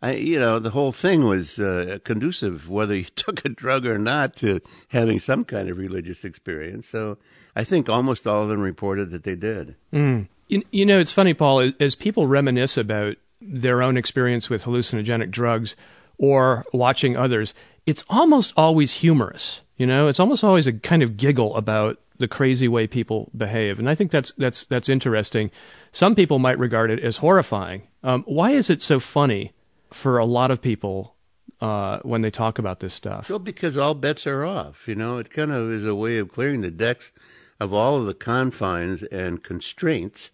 [0.04, 3.98] I, you know, the whole thing was uh, conducive, whether you took a drug or
[3.98, 6.88] not, to having some kind of religious experience.
[6.90, 7.18] So
[7.56, 9.76] I think almost all of them reported that they did.
[9.94, 10.28] Mm.
[10.50, 15.32] You, you know, it's funny, Paul, as people reminisce about their own experience with hallucinogenic
[15.32, 15.76] drugs
[16.18, 17.54] or watching others,
[17.86, 19.62] it's almost always humorous.
[19.78, 23.80] You know, it's almost always a kind of giggle about the crazy way people behave,
[23.80, 25.50] and I think that's that's that's interesting.
[25.92, 27.88] Some people might regard it as horrifying.
[28.04, 29.52] Um, why is it so funny
[29.94, 31.16] for a lot of people
[31.62, 33.30] uh, when they talk about this stuff?
[33.30, 34.88] Well, because all bets are off.
[34.88, 37.12] You know, it kind of is a way of clearing the decks
[37.60, 40.32] of all of the confines and constraints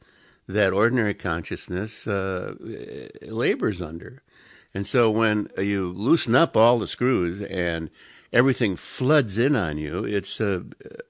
[0.47, 2.55] that ordinary consciousness uh,
[3.21, 4.23] labors under.
[4.73, 7.91] And so when you loosen up all the screws and
[8.33, 10.61] everything floods in on you, it's uh,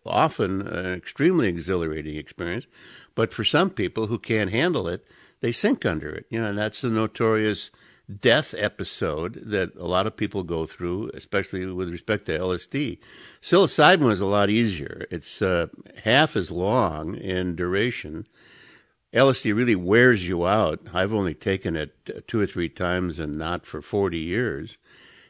[0.05, 2.67] often an extremely exhilarating experience.
[3.15, 5.05] But for some people who can't handle it,
[5.39, 6.25] they sink under it.
[6.29, 7.71] You know, and that's the notorious
[8.09, 12.99] death episode that a lot of people go through, especially with respect to LSD.
[13.41, 15.05] Psilocybin was a lot easier.
[15.11, 15.67] It's uh,
[16.03, 18.27] half as long in duration.
[19.13, 20.81] LSD really wears you out.
[20.93, 24.77] I've only taken it two or three times and not for 40 years.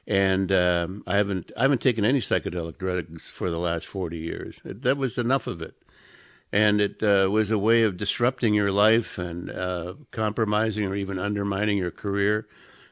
[0.07, 4.59] and um, I haven't I haven't taken any psychedelic drugs for the last forty years.
[4.65, 5.75] It, that was enough of it,
[6.51, 11.19] and it uh, was a way of disrupting your life and uh, compromising or even
[11.19, 12.47] undermining your career.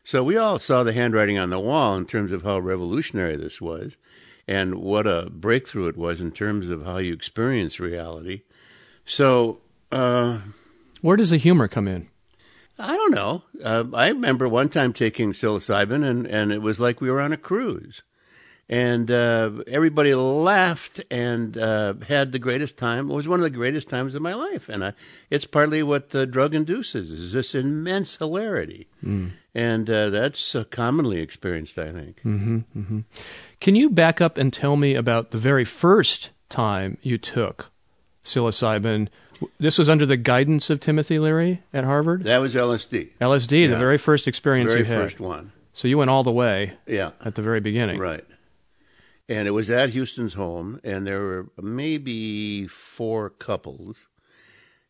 [0.08, 3.60] So we all saw the handwriting on the wall in terms of how revolutionary this
[3.60, 3.97] was,
[4.47, 8.43] and what a breakthrough it was in terms of how you experience reality.
[9.05, 9.58] So.
[9.91, 10.39] Uh,
[11.01, 12.08] Where does the humor come in?
[12.80, 13.43] I don't know.
[13.62, 17.34] Uh, I remember one time taking psilocybin, and, and it was like we were on
[17.34, 18.01] a cruise.
[18.70, 23.10] And uh, everybody laughed and uh, had the greatest time.
[23.10, 24.68] It was one of the greatest times of my life.
[24.68, 24.93] And I,
[25.30, 28.88] it's partly what the drug induces, is this immense hilarity.
[29.03, 29.32] Mm.
[29.58, 32.18] And uh, that's uh, commonly experienced, I think.
[32.18, 32.99] Mm-hmm, mm-hmm.
[33.60, 37.72] Can you back up and tell me about the very first time you took
[38.24, 39.10] psilocybin
[39.60, 42.24] this was under the guidance of Timothy Leary at Harvard?
[42.24, 43.10] That was LSD.
[43.20, 43.68] LSD, yeah.
[43.70, 44.97] the very first experience very you had.
[44.97, 45.51] first one.
[45.74, 47.12] So you went all the way yeah.
[47.24, 47.99] at the very beginning.
[47.99, 48.26] Right.
[49.30, 54.08] And it was at Huston's home, and there were maybe four couples.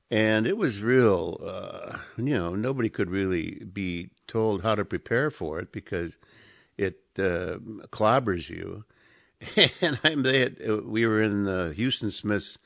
[0.09, 5.31] And it was real, uh, you know, nobody could really be told how to prepare
[5.31, 6.17] for it because
[6.77, 7.57] it uh,
[7.91, 8.83] clobbers you.
[9.81, 12.57] And I'm they had, we were in the Huston Smith's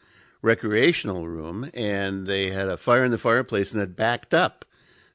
[0.42, 4.66] recreational room, and they had a fire in the fireplace, and it backed up.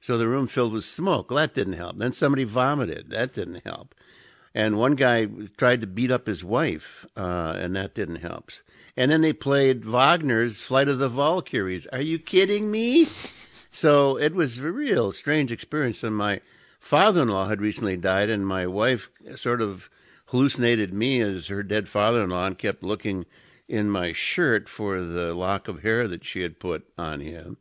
[0.01, 1.30] So the room filled with smoke.
[1.30, 1.99] Well, that didn't help.
[1.99, 3.11] Then somebody vomited.
[3.11, 3.94] That didn't help.
[4.55, 5.26] And one guy
[5.57, 8.51] tried to beat up his wife, uh, and that didn't help.
[8.97, 11.86] And then they played Wagner's Flight of the Valkyries.
[11.88, 13.09] Are you kidding me?
[13.77, 16.03] So it was a real strange experience.
[16.03, 16.41] And my
[16.81, 19.91] father in law had recently died, and my wife sort of
[20.29, 23.27] hallucinated me as her dead father in law and kept looking
[23.68, 27.59] in my shirt for the lock of hair that she had put on him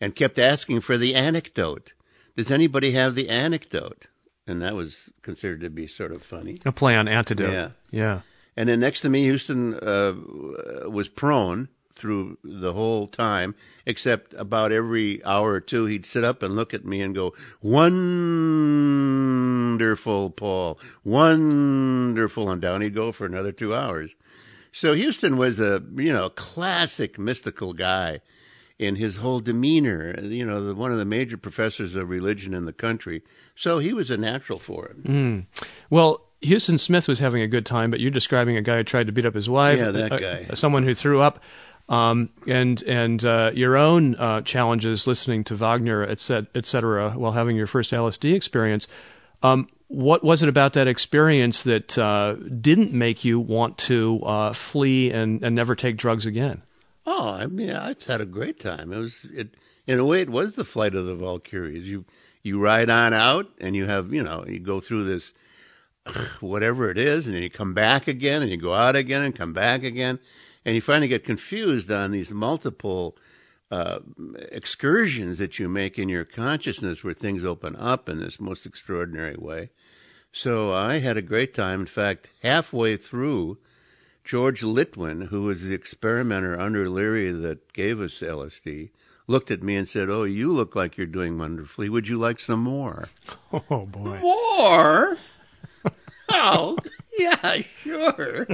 [0.00, 1.94] and kept asking for the anecdote.
[2.36, 4.06] Does anybody have the anecdote?
[4.46, 6.58] And that was considered to be sort of funny.
[6.64, 7.52] A play on antidote.
[7.52, 7.70] Yeah.
[7.90, 8.20] Yeah.
[8.56, 14.70] And then next to me, Huston uh, was prone through the whole time, except about
[14.70, 17.90] every hour or two, he'd sit up and look at me and go, Wonderful,
[20.30, 20.78] Paul.
[21.02, 22.50] Wonderful.
[22.50, 24.14] And down he'd go for another two hours.
[24.76, 28.20] So Huston was a you know classic mystical guy
[28.78, 30.14] in his whole demeanor.
[30.20, 33.22] You know, the, one of the major professors of religion in the country.
[33.54, 35.04] So he was a natural for it.
[35.04, 35.46] Mm.
[35.90, 36.22] Well.
[36.46, 39.12] Huston Smith was having a good time, but you're describing a guy who tried to
[39.12, 39.78] beat up his wife.
[39.78, 40.54] Yeah, that guy.
[40.54, 41.40] someone who threw up.
[41.88, 47.56] Um, and and uh, your own uh, challenges listening to Wagner, et cetera, while having
[47.56, 48.88] your first LSD experience.
[49.42, 54.52] Um, what was it about that experience that uh, didn't make you want to uh,
[54.52, 56.62] flee and, and never take drugs again?
[57.06, 58.92] Oh, I mean, I had a great time.
[58.92, 59.54] It was, it,
[59.86, 61.88] in a way, it was the flight of the Valkyries.
[61.88, 62.04] You
[62.42, 65.34] you ride on out, and you have, you know, you go through this,
[66.40, 69.34] whatever it is, and then you come back again, and you go out again, and
[69.34, 70.18] come back again,
[70.66, 73.16] and you finally get confused on these multiple
[73.70, 74.00] uh,
[74.50, 79.36] excursions that you make in your consciousness where things open up in this most extraordinary
[79.36, 79.70] way.
[80.32, 81.82] So I had a great time.
[81.82, 83.58] In fact, halfway through,
[84.24, 88.90] George Litwin, who was the experimenter under Leary that gave us LSD,
[89.28, 91.88] looked at me and said, Oh, you look like you're doing wonderfully.
[91.88, 93.08] Would you like some more?
[93.70, 94.18] Oh, boy.
[94.18, 95.16] More?
[96.32, 96.76] oh,
[97.16, 98.48] yeah, sure.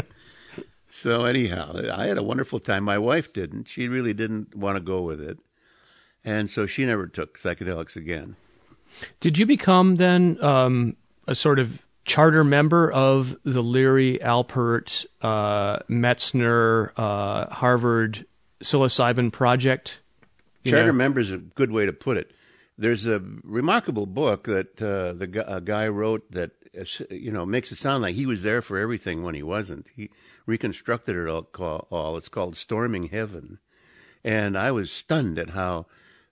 [1.03, 2.84] So anyhow, I had a wonderful time.
[2.84, 3.66] My wife didn't.
[3.66, 5.36] She really didn't want to go with it,
[6.24, 8.36] and so she never took psychedelics again.
[9.18, 10.96] Did you become then um,
[11.26, 18.24] a sort of charter member of the Leary, Alpert, uh, Metzner, uh, Harvard
[18.62, 19.98] psilocybin project?
[20.64, 20.92] charter know?
[20.92, 22.30] member is a good way to put it.
[22.78, 25.26] There's a remarkable book that uh, the
[25.64, 26.53] guy wrote that
[27.10, 29.88] you know makes it sound like he was there for everything when he wasn't.
[29.94, 30.10] He
[30.46, 31.48] reconstructed it all.
[31.90, 32.16] all.
[32.16, 33.58] It's called Storming Heaven,
[34.24, 35.86] and I was stunned at how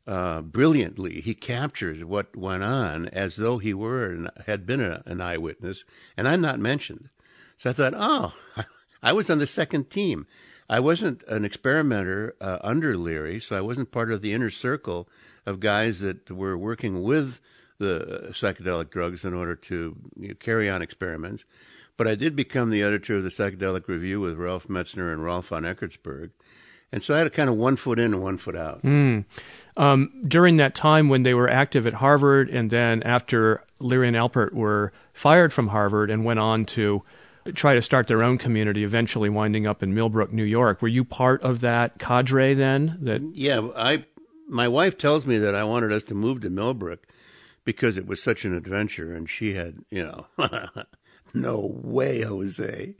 [0.06, 5.02] uh, brilliantly he captures what went on as though he were and had been a,
[5.06, 5.84] an eyewitness,
[6.16, 7.10] and I'm not mentioned.
[7.56, 8.34] So I thought, oh,
[9.02, 10.26] I was on the second team.
[10.68, 15.08] I wasn't an experimenter uh, under Leary, so I wasn't part of the inner circle
[15.44, 17.40] of guys that were working with
[17.80, 21.44] the psychedelic drugs in order to you know, carry on experiments.
[21.96, 25.48] But I did become the editor of the Psychedelic Review with Ralph Metzner and Rolf
[25.48, 26.30] von Eckartsberg.
[26.92, 28.82] And so I had a kind of one foot in and one foot out.
[28.82, 29.24] Mm.
[29.76, 34.16] Um, during that time when they were active at Harvard, and then after Leary and
[34.16, 37.02] Alpert were fired from Harvard and went on to
[37.54, 40.82] try to start their own community, eventually winding up in Millbrook, New York.
[40.82, 42.98] Were you part of that cadre then?
[43.00, 44.04] That yeah, I
[44.48, 47.06] my wife tells me that I wanted us to move to Millbrook
[47.64, 50.26] because it was such an adventure, and she had you know
[51.34, 52.94] no way, Jose.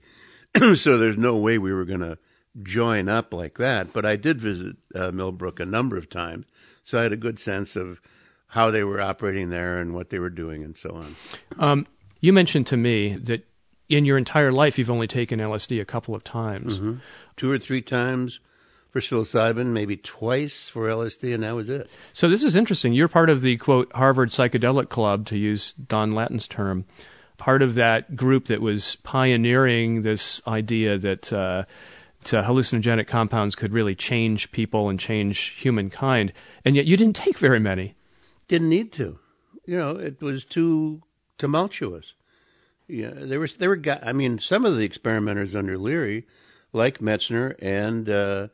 [0.75, 2.19] so there's no way we were going to
[2.63, 3.93] join up like that.
[3.93, 6.47] But I did visit uh, Millbrook a number of times,
[6.83, 8.01] so I had a good sense of
[8.49, 11.17] how they were operating there and what they were doing and so on.
[11.59, 11.87] Um,
[12.21, 13.47] you mentioned to me that
[13.89, 16.79] in your entire life you've only taken LSD a couple of times.
[16.79, 16.95] Mm-hmm.
[17.37, 18.41] Two or three times
[18.91, 21.89] for psilocybin, maybe twice for LSD, and that was it.
[22.13, 22.93] So this is interesting.
[22.93, 26.85] You're part of the quote Harvard Psychedelic Club, to use Don Lattin's term.
[27.39, 31.65] Part of that group that was pioneering this idea that uh,
[32.25, 36.33] hallucinogenic compounds could really change people and change humankind,
[36.65, 37.95] and yet you didn't take very many.
[38.49, 39.19] Didn't need to.
[39.65, 41.03] You know, it was too
[41.39, 42.15] tumultuous.
[42.89, 43.81] Yeah, there was there were.
[44.03, 46.27] I mean, some of the experimenters under Leary,
[46.73, 48.49] like Metzner and uh,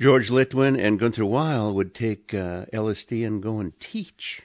[0.00, 4.42] George Litwin and Gunther Weil would take uh, LSD and go and teach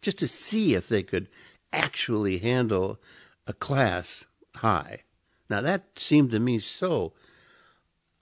[0.00, 1.28] just to see if they could
[1.72, 3.00] actually handle
[3.46, 4.24] a class
[4.56, 5.02] high.
[5.48, 7.12] Now, that seemed to me so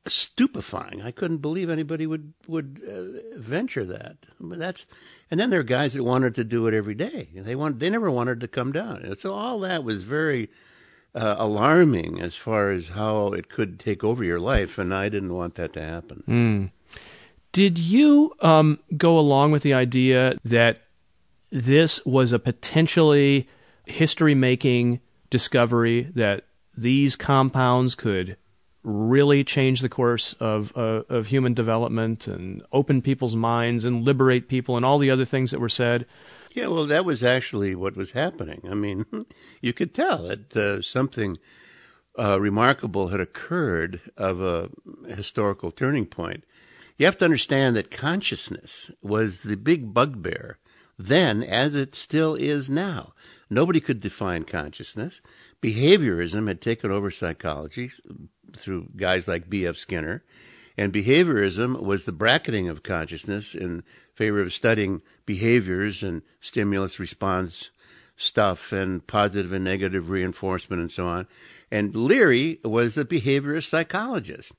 [0.07, 1.03] stupefying.
[1.03, 4.19] I couldn't believe anybody would would uh, venture that.
[4.41, 4.87] That's
[5.31, 7.29] and then there are guys that wanted to do it every day.
[7.35, 9.15] They want they never wanted to come down.
[9.19, 10.51] So all that was very
[11.15, 15.35] uh, alarming as far as how it could take over your life, and I didn't
[15.35, 16.23] want that to happen.
[16.29, 16.71] Mm.
[17.53, 20.83] Did you um, go along with the idea that
[21.51, 23.49] this was a potentially
[23.87, 25.01] history making
[25.31, 26.45] discovery that
[26.77, 28.37] these compounds could
[28.83, 34.49] really change the course of uh, of human development and open people's minds and liberate
[34.49, 36.07] people and all the other things that were said?
[36.53, 38.63] Yeah, well, that was actually what was happening.
[38.69, 39.07] I mean,
[39.61, 41.39] you could tell that uh, something
[42.19, 44.71] uh, remarkable had occurred of a
[45.09, 46.45] historical turning point.
[46.99, 50.59] You have to understand that consciousness was the big bugbear
[50.99, 53.15] then, as it still is now.
[53.49, 55.23] Nobody could define consciousness.
[55.63, 57.91] Behaviorism had taken over psychology
[58.55, 59.77] through guys like B.F.
[59.77, 60.23] Skinner.
[60.77, 63.83] And behaviorism was the bracketing of consciousness in
[64.15, 65.01] favor of studying
[65.31, 67.71] behaviors and stimulus response
[68.17, 71.25] stuff and positive and negative reinforcement and so on.
[71.71, 74.53] And Leary was a behaviorist psychologist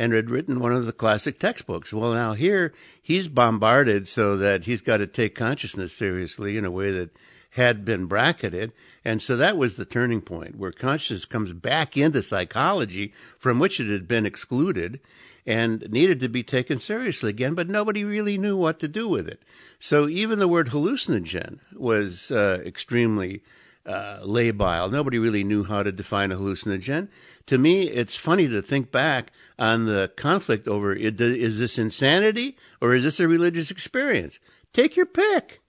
[0.00, 1.92] and had written one of the classic textbooks.
[1.92, 6.72] Well, now here he's bombarded so that he's got to take consciousness seriously in a
[6.72, 7.16] way that
[7.50, 8.72] had been bracketed.
[9.04, 13.78] And so that was the turning point where consciousness comes back into psychology from which
[13.78, 14.98] it had been excluded
[15.46, 19.28] and needed to be taken seriously again, but nobody really knew what to do with
[19.28, 19.42] it.
[19.78, 23.42] So even the word hallucinogen was uh, extremely
[23.86, 24.90] uh, labile.
[24.90, 27.08] Nobody really knew how to define a hallucinogen.
[27.46, 32.94] To me, it's funny to think back on the conflict over is this insanity or
[32.94, 34.40] is this a religious experience?
[34.72, 35.60] Take your pick.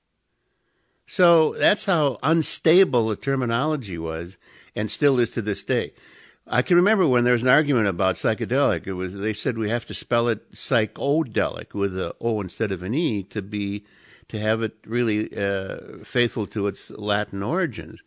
[1.06, 4.38] So that's how unstable the terminology was
[4.76, 5.94] and still is to this day.
[6.50, 8.88] I can remember when there was an argument about psychedelic.
[8.88, 12.84] It was they said we have to spell it psychodelic with a O instead of
[12.84, 13.86] an E to be
[14.30, 18.02] to have it really uh, faithful to its Latin origins.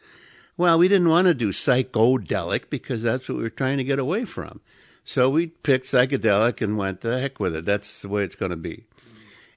[0.57, 3.99] Well, we didn't want to do psychodelic because that's what we were trying to get
[3.99, 4.61] away from.
[5.05, 7.65] So we picked psychedelic and went the heck with it.
[7.65, 8.85] That's the way it's going to be.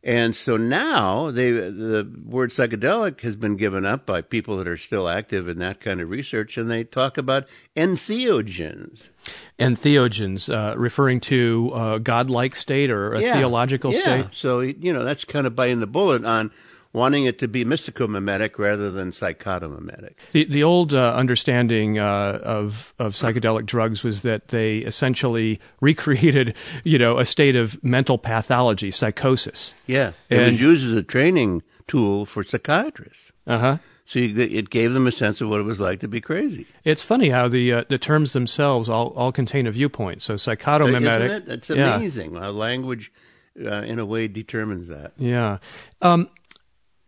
[0.03, 4.75] And so now they, the word psychedelic has been given up by people that are
[4.75, 7.47] still active in that kind of research, and they talk about
[7.77, 9.11] entheogens.
[9.57, 13.33] Entheogens, uh, referring to a godlike state or a yeah.
[13.33, 13.99] theological yeah.
[13.99, 14.25] state.
[14.31, 16.51] So, you know, that's kind of biting the bullet on
[16.93, 20.13] wanting it to be mysticomimetic rather than psychotomimetic.
[20.31, 26.55] The the old uh, understanding uh, of of psychedelic drugs was that they essentially recreated,
[26.83, 29.73] you know, a state of mental pathology, psychosis.
[29.87, 33.31] Yeah, it and, was used as a training tool for psychiatrists.
[33.45, 33.77] Uh huh.
[34.05, 36.67] So you, it gave them a sense of what it was like to be crazy.
[36.83, 40.21] It's funny how the uh, the terms themselves all, all contain a viewpoint.
[40.21, 41.25] So psychotomimetic.
[41.25, 41.53] Isn't it?
[41.53, 42.41] It's amazing yeah.
[42.41, 43.11] how language,
[43.59, 45.13] uh, in a way, determines that.
[45.17, 45.59] Yeah.
[46.01, 46.29] Um,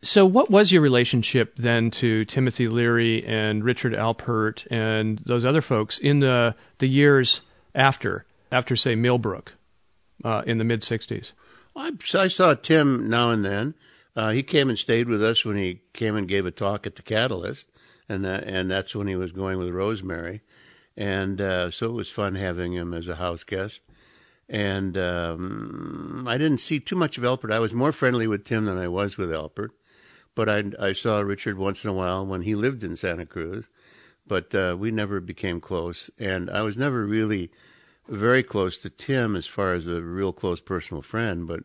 [0.06, 5.62] so, what was your relationship then to Timothy Leary and Richard Alpert and those other
[5.62, 7.42] folks in the the years
[7.74, 9.54] after, after say Millbrook,
[10.24, 11.32] uh, in the mid '60s?
[11.76, 13.74] I, I, saw Tim now and then.
[14.16, 16.96] Uh, he came and stayed with us when he came and gave a talk at
[16.96, 17.68] the Catalyst,
[18.08, 20.42] and that, and that's when he was going with Rosemary,
[20.96, 23.82] and uh, so it was fun having him as a house guest.
[24.48, 27.52] And um, I didn't see too much of Alpert.
[27.52, 29.72] I was more friendly with Tim than I was with Alpert
[30.36, 33.66] but I, I saw Richard once in a while when he lived in Santa Cruz,
[34.28, 36.10] but uh, we never became close.
[36.20, 37.52] And I was never really
[38.08, 41.62] very close to Tim as far as a real close personal friend, but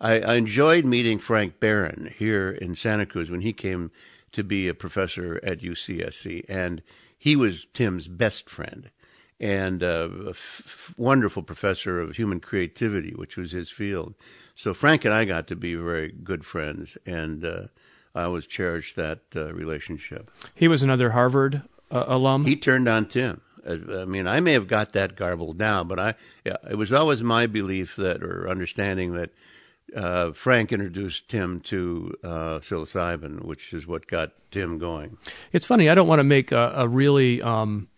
[0.00, 3.90] I, I enjoyed meeting Frank Barron here in Santa Cruz when he came
[4.32, 6.44] to be a professor at UCSC.
[6.48, 6.82] And
[7.18, 8.90] he was Tim's best friend
[9.38, 14.14] and uh, a f- wonderful professor of human creativity, which was his field.
[14.54, 17.62] So Frank and I got to be very good friends, and uh,
[18.16, 20.30] I always cherished that uh, relationship.
[20.54, 22.46] He was another Harvard uh, alum.
[22.46, 23.42] He turned on Tim.
[23.66, 26.14] Uh, I mean, I may have got that garbled now, but I
[26.44, 29.30] yeah, it was always my belief that or understanding that
[29.94, 35.18] uh, Frank introduced Tim to uh, psilocybin, which is what got Tim going.
[35.52, 35.90] It's funny.
[35.90, 37.88] I don't want to make a, a really um,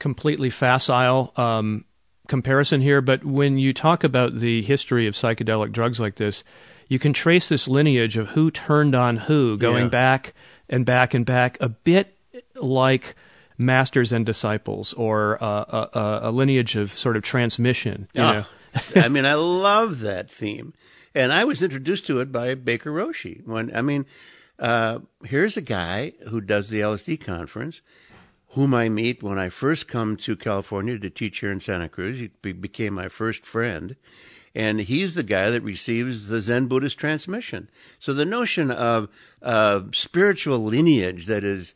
[0.00, 1.84] completely facile um,
[2.28, 6.42] comparison here, but when you talk about the history of psychedelic drugs like this,
[6.88, 9.90] you can trace this lineage of who turned on who, going Yeah.
[9.90, 10.34] back
[10.68, 12.16] and back and back, a bit
[12.54, 13.14] like
[13.58, 15.46] masters and disciples, or uh,
[15.92, 18.08] a, a, a lineage of sort of transmission.
[18.14, 18.44] You know?
[18.74, 20.74] Ah, I mean, I love that theme,
[21.14, 23.44] and I was introduced to it by Baker Roshi.
[23.46, 24.04] When I mean,
[24.58, 27.80] uh, here's a guy who does the LSD conference,
[28.50, 32.18] whom I meet when I first come to California to teach here in Santa Cruz.
[32.18, 33.96] He be- became my first friend.
[34.56, 37.68] And he's the guy that receives the Zen Buddhist transmission.
[37.98, 39.10] So the notion of
[39.42, 41.74] uh, spiritual lineage that is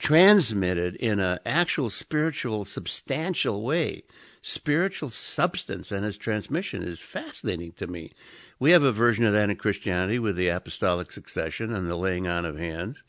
[0.00, 4.02] transmitted in an actual spiritual, substantial way,
[4.42, 8.10] spiritual substance and its transmission is fascinating to me.
[8.58, 12.26] We have a version of that in Christianity with the apostolic succession and the laying
[12.26, 13.04] on of hands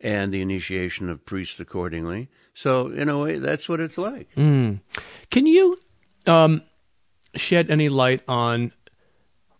[0.00, 2.28] and the initiation of priests accordingly.
[2.54, 4.28] So, in a way, that's what it's like.
[5.30, 5.80] Can you
[6.28, 6.62] um,
[7.34, 8.72] shed any light on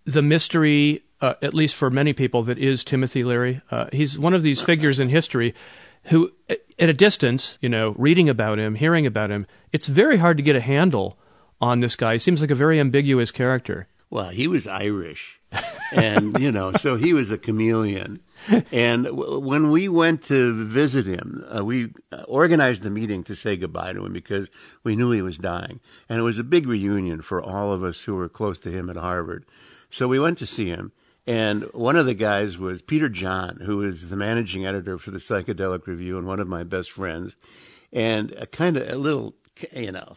[0.05, 3.61] the mystery, uh, at least for many people, that is Timothy Leary?
[3.71, 5.55] Uh, he's one of these figures in history
[6.05, 10.37] who, at a distance, you know, reading about him, hearing about him, it's very hard
[10.37, 11.19] to get a handle
[11.61, 12.14] on this guy.
[12.14, 13.89] He seems like a very ambiguous character.
[14.11, 15.38] Well, he was Irish,
[15.92, 18.20] and you know, so he was a chameleon.
[18.72, 23.34] And w- when we went to visit him, uh, we uh, organized the meeting to
[23.34, 24.49] say goodbye to him because
[24.84, 28.05] we knew he was dying, and it was a big reunion for all of us
[28.05, 29.44] who were close to him at Harvard.
[29.90, 30.92] So we went to see him,
[31.26, 35.18] and one of the guys was Peter John, who is the managing editor for the
[35.18, 37.36] Psychedelic Review and one of my best friends,
[37.92, 39.34] and a kind of a little,
[39.74, 40.16] you know,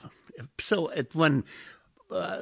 [0.59, 1.43] so at one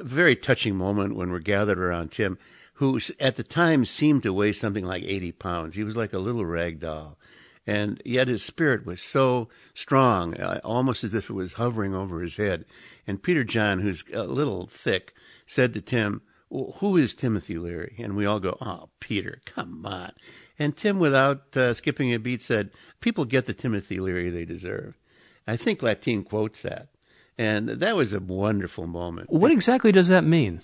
[0.02, 2.38] very touching moment when we're gathered around Tim,
[2.74, 5.74] who at the time seemed to weigh something like 80 pounds.
[5.74, 7.18] He was like a little rag doll.
[7.66, 12.22] And yet his spirit was so strong, uh, almost as if it was hovering over
[12.22, 12.64] his head.
[13.06, 15.12] And Peter John, who's a little thick,
[15.46, 17.96] said to Tim, "Wh- Who is Timothy Leary?
[17.98, 20.12] And we all go, Oh, Peter, come on.
[20.58, 24.98] And Tim, without uh, skipping a beat, said, People get the Timothy Leary they deserve.
[25.46, 26.88] I think Lattin quotes that.
[27.40, 29.30] And that was a wonderful moment.
[29.30, 30.60] What exactly does that mean?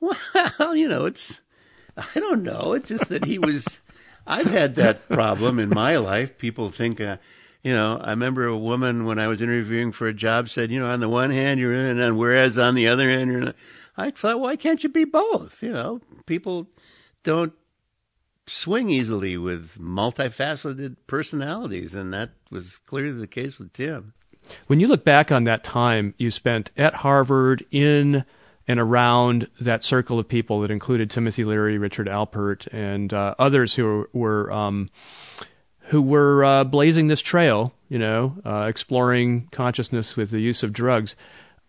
[0.00, 0.18] Well,
[0.76, 1.40] you know, it's,
[1.96, 2.74] I don't know.
[2.74, 3.80] It's just that he was,
[4.26, 6.36] I've had that problem in my life.
[6.36, 7.16] People think, uh,
[7.62, 10.78] you know, I remember a woman when I was interviewing for a job said, you
[10.78, 13.54] know, on the one hand you're in, and whereas on the other hand you're in.
[13.96, 15.62] I thought, why can't you be both?
[15.62, 16.68] You know, people
[17.22, 17.54] don't
[18.46, 24.12] swing easily with multifaceted personalities, and that was clearly the case with Tim.
[24.66, 28.24] When you look back on that time you spent at Harvard in
[28.66, 33.74] and around that circle of people that included Timothy Leary, Richard Alpert, and uh, others
[33.74, 34.90] who were um,
[35.88, 40.72] who were uh, blazing this trail, you know, uh, exploring consciousness with the use of
[40.72, 41.14] drugs.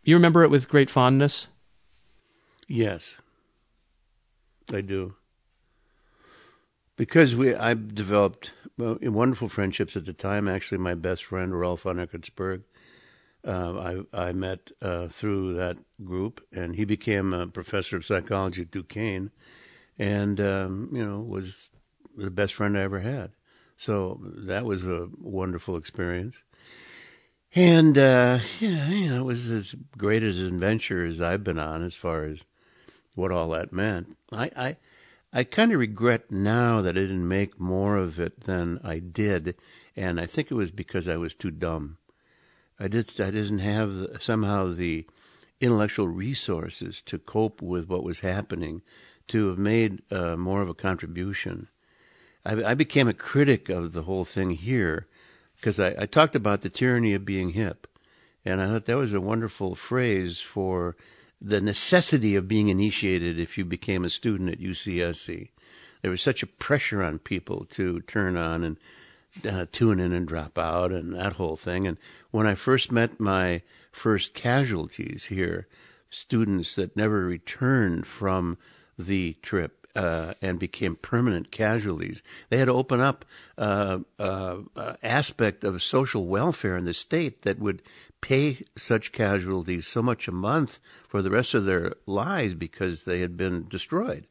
[0.03, 1.47] You remember it with great fondness.
[2.67, 3.15] Yes,
[4.73, 5.15] I do.
[6.95, 10.47] Because we, I developed wonderful friendships at the time.
[10.47, 12.63] Actually, my best friend Rolf von Eckartsberg,
[13.45, 18.63] uh, I I met uh, through that group, and he became a professor of psychology
[18.63, 19.31] at Duquesne,
[19.97, 21.69] and um, you know was
[22.17, 23.31] the best friend I ever had.
[23.77, 26.35] So that was a wonderful experience.
[27.53, 31.59] And uh, yeah, you know, it was as great as an adventure as I've been
[31.59, 32.43] on, as far as
[33.15, 34.17] what all that meant.
[34.31, 34.77] I I,
[35.37, 39.55] I kind of regret now that I didn't make more of it than I did,
[39.93, 41.97] and I think it was because I was too dumb.
[42.79, 45.05] I did I didn't have somehow the
[45.59, 48.81] intellectual resources to cope with what was happening,
[49.27, 51.67] to have made uh, more of a contribution.
[52.45, 55.05] I, I became a critic of the whole thing here
[55.57, 57.87] because I, I talked about the tyranny of being hip,
[58.45, 60.95] and I thought that was a wonderful phrase for
[61.41, 65.49] the necessity of being initiated if you became a student at UCSC.
[66.01, 68.77] There was such a pressure on people to turn on and
[69.47, 71.87] uh, tune in and drop out and that whole thing.
[71.87, 71.97] And
[72.31, 75.67] when I first met my first casualties here,
[76.09, 78.57] students that never returned from
[78.97, 82.21] the trip uh, and became permanent casualties.
[82.49, 83.25] They had to open up
[83.57, 84.57] uh, uh,
[85.01, 87.81] aspect of social welfare in the state that would
[88.21, 93.21] pay such casualties so much a month for the rest of their lives because they
[93.21, 94.27] had been destroyed.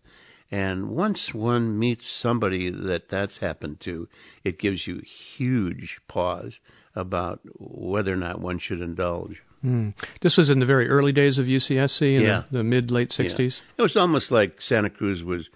[0.50, 4.08] And once one meets somebody that that's happened to,
[4.44, 6.60] it gives you huge pause
[6.94, 9.42] about whether or not one should indulge.
[9.64, 9.94] Mm.
[10.20, 12.42] This was in the very early days of UCSC in Yeah.
[12.50, 13.62] the, the mid late 60s.
[13.78, 15.48] It was almost like Santa Cruz was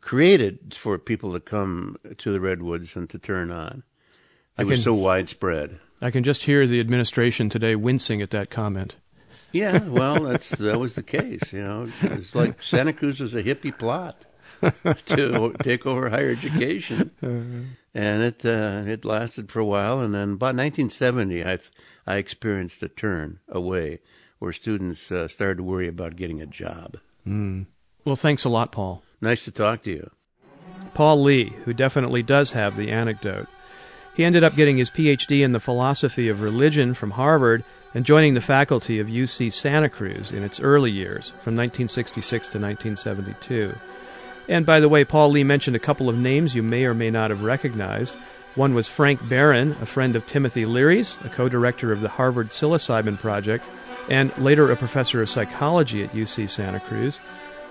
[0.00, 3.82] created for people to come to the redwoods and to turn on.
[4.58, 5.78] It I was so widespread.
[6.00, 8.96] I can just hear the administration today wincing at that comment.
[9.52, 11.52] Yeah, well, that's that was the case.
[11.52, 14.24] You know, it's like Santa Cruz was a hippie plot
[15.06, 17.10] to take over higher education,
[17.94, 20.00] and it uh, it lasted for a while.
[20.00, 21.58] And then about 1970, I
[22.06, 24.00] I experienced a turn away
[24.38, 26.98] where students uh, started to worry about getting a job.
[28.04, 29.02] Well, thanks a lot, Paul.
[29.20, 30.10] Nice to talk to you.
[30.94, 33.46] Paul Lee, who definitely does have the anecdote.
[34.14, 37.64] He ended up getting his PhD in the philosophy of religion from Harvard
[37.94, 42.58] and joining the faculty of UC Santa Cruz in its early years, from 1966 to
[42.58, 43.74] 1972.
[44.48, 47.10] And by the way, Paul Lee mentioned a couple of names you may or may
[47.10, 48.14] not have recognized.
[48.54, 52.50] One was Frank Barron, a friend of Timothy Leary's, a co director of the Harvard
[52.50, 53.64] Psilocybin Project,
[54.10, 57.20] and later a professor of psychology at UC Santa Cruz.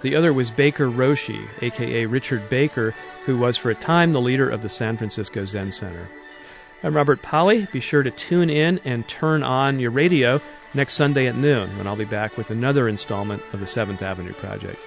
[0.01, 2.95] The other was Baker Roshi, aka Richard Baker,
[3.25, 6.09] who was for a time the leader of the San Francisco Zen Center.
[6.83, 7.67] I'm Robert Pollie.
[7.71, 10.41] Be sure to tune in and turn on your radio
[10.73, 14.33] next Sunday at noon when I'll be back with another installment of the Seventh Avenue
[14.33, 14.79] Project.